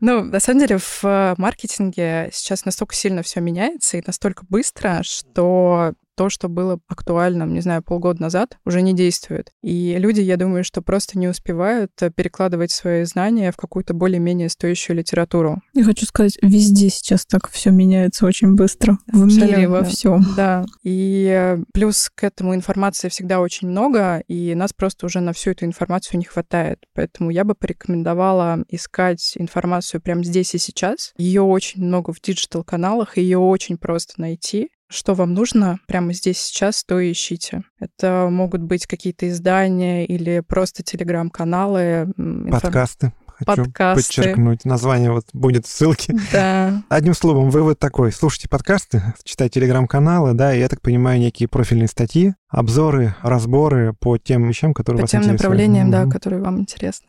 Ну, 0.01 0.23
на 0.23 0.39
самом 0.39 0.59
деле, 0.61 0.77
в 0.77 1.35
маркетинге 1.37 2.29
сейчас 2.31 2.63
настолько 2.63 2.95
сильно 2.95 3.21
все 3.21 3.41
меняется 3.41 3.97
и 3.97 4.03
настолько 4.05 4.45
быстро, 4.47 5.01
что 5.03 5.93
то, 6.19 6.29
что 6.29 6.49
было 6.49 6.81
актуальным, 6.89 7.53
не 7.53 7.61
знаю, 7.61 7.81
полгода 7.81 8.21
назад, 8.21 8.57
уже 8.65 8.81
не 8.81 8.93
действует. 8.93 9.53
И 9.63 9.95
люди, 9.97 10.19
я 10.19 10.35
думаю, 10.35 10.65
что 10.65 10.81
просто 10.81 11.17
не 11.17 11.29
успевают 11.29 11.91
э, 12.01 12.11
перекладывать 12.11 12.71
свои 12.71 13.05
знания 13.05 13.53
в 13.53 13.55
какую-то 13.55 13.93
более-менее 13.93 14.49
стоящую 14.49 14.97
литературу. 14.97 15.61
Я 15.73 15.85
хочу 15.85 16.05
сказать, 16.05 16.37
везде 16.41 16.89
сейчас 16.89 17.25
так 17.25 17.49
все 17.49 17.69
меняется 17.69 18.25
очень 18.25 18.55
быстро. 18.55 18.97
В 19.07 19.27
мире, 19.27 19.69
во 19.69 19.79
Абсолютно. 19.79 19.85
всем. 19.85 20.35
Да, 20.35 20.65
и 20.83 21.25
э, 21.33 21.63
плюс 21.73 22.11
к 22.13 22.25
этому 22.25 22.53
информации 22.53 23.07
всегда 23.07 23.39
очень 23.39 23.69
много, 23.69 24.21
и 24.27 24.53
нас 24.55 24.73
просто 24.73 25.05
уже 25.05 25.21
на 25.21 25.31
всю 25.31 25.51
эту 25.51 25.63
информацию 25.63 26.19
не 26.19 26.25
хватает. 26.25 26.79
Поэтому 26.93 27.29
я 27.29 27.45
бы 27.45 27.55
порекомендовала 27.55 28.65
искать 28.67 29.35
информацию 29.37 30.01
прямо 30.01 30.25
здесь 30.25 30.53
и 30.53 30.57
сейчас. 30.57 31.13
Ее 31.17 31.43
очень 31.43 31.81
много 31.81 32.11
в 32.11 32.19
диджитал-каналах, 32.19 33.15
ее 33.15 33.37
очень 33.37 33.77
просто 33.77 34.19
найти. 34.19 34.69
Что 34.91 35.13
вам 35.13 35.33
нужно 35.35 35.79
прямо 35.87 36.13
здесь 36.13 36.39
сейчас, 36.39 36.83
то 36.83 36.99
и 36.99 37.11
ищите. 37.11 37.61
Это 37.79 38.27
могут 38.31 38.61
быть 38.61 38.87
какие-то 38.87 39.29
издания 39.29 40.05
или 40.05 40.39
просто 40.39 40.81
телеграм-каналы. 40.81 42.11
Подкасты. 42.49 43.13
Хочу 43.45 43.65
Подкасты. 43.65 44.03
подчеркнуть. 44.03 44.65
Название 44.65 45.11
вот 45.11 45.25
будет 45.31 45.65
в 45.65 45.69
ссылке. 45.69 46.13
Да, 46.33 46.81
Одним 46.89 47.13
словом, 47.13 47.51
вывод 47.51 47.79
такой. 47.79 48.11
Слушайте 48.11 48.49
подкасты, 48.49 49.01
читайте 49.23 49.61
телеграм-каналы, 49.61 50.33
да, 50.33 50.53
и 50.53 50.59
я 50.59 50.67
так 50.67 50.81
понимаю, 50.81 51.19
некие 51.19 51.47
профильные 51.47 51.87
статьи, 51.87 52.33
обзоры, 52.49 53.15
разборы 53.21 53.93
по 53.93 54.17
тем 54.17 54.45
вещам, 54.47 54.73
которые 54.73 54.99
по 54.99 55.03
вас 55.03 55.11
тем 55.11 55.21
интересуют. 55.21 55.41
направлениям, 55.41 55.89
да, 55.89 56.05
которые 56.05 56.41
вам 56.41 56.59
интересны. 56.59 57.07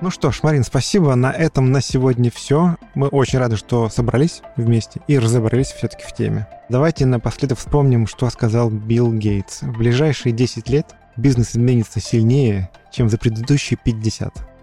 Ну 0.00 0.10
что 0.10 0.30
ж, 0.30 0.40
Марин, 0.42 0.64
спасибо. 0.64 1.14
На 1.14 1.32
этом 1.32 1.72
на 1.72 1.80
сегодня 1.80 2.30
все. 2.30 2.76
Мы 2.94 3.08
очень 3.08 3.38
рады, 3.38 3.56
что 3.56 3.88
собрались 3.88 4.42
вместе 4.56 5.00
и 5.06 5.18
разобрались 5.18 5.68
все-таки 5.68 6.04
в 6.04 6.12
теме. 6.12 6.46
Давайте 6.68 7.06
напоследок 7.06 7.58
вспомним, 7.58 8.06
что 8.06 8.28
сказал 8.30 8.70
Билл 8.70 9.12
Гейтс. 9.12 9.62
В 9.62 9.78
ближайшие 9.78 10.32
10 10.32 10.68
лет 10.68 10.94
бизнес 11.16 11.52
изменится 11.52 12.00
сильнее, 12.00 12.70
чем 12.90 13.08
за 13.08 13.18
предыдущие 13.18 13.78
50. 13.82 14.53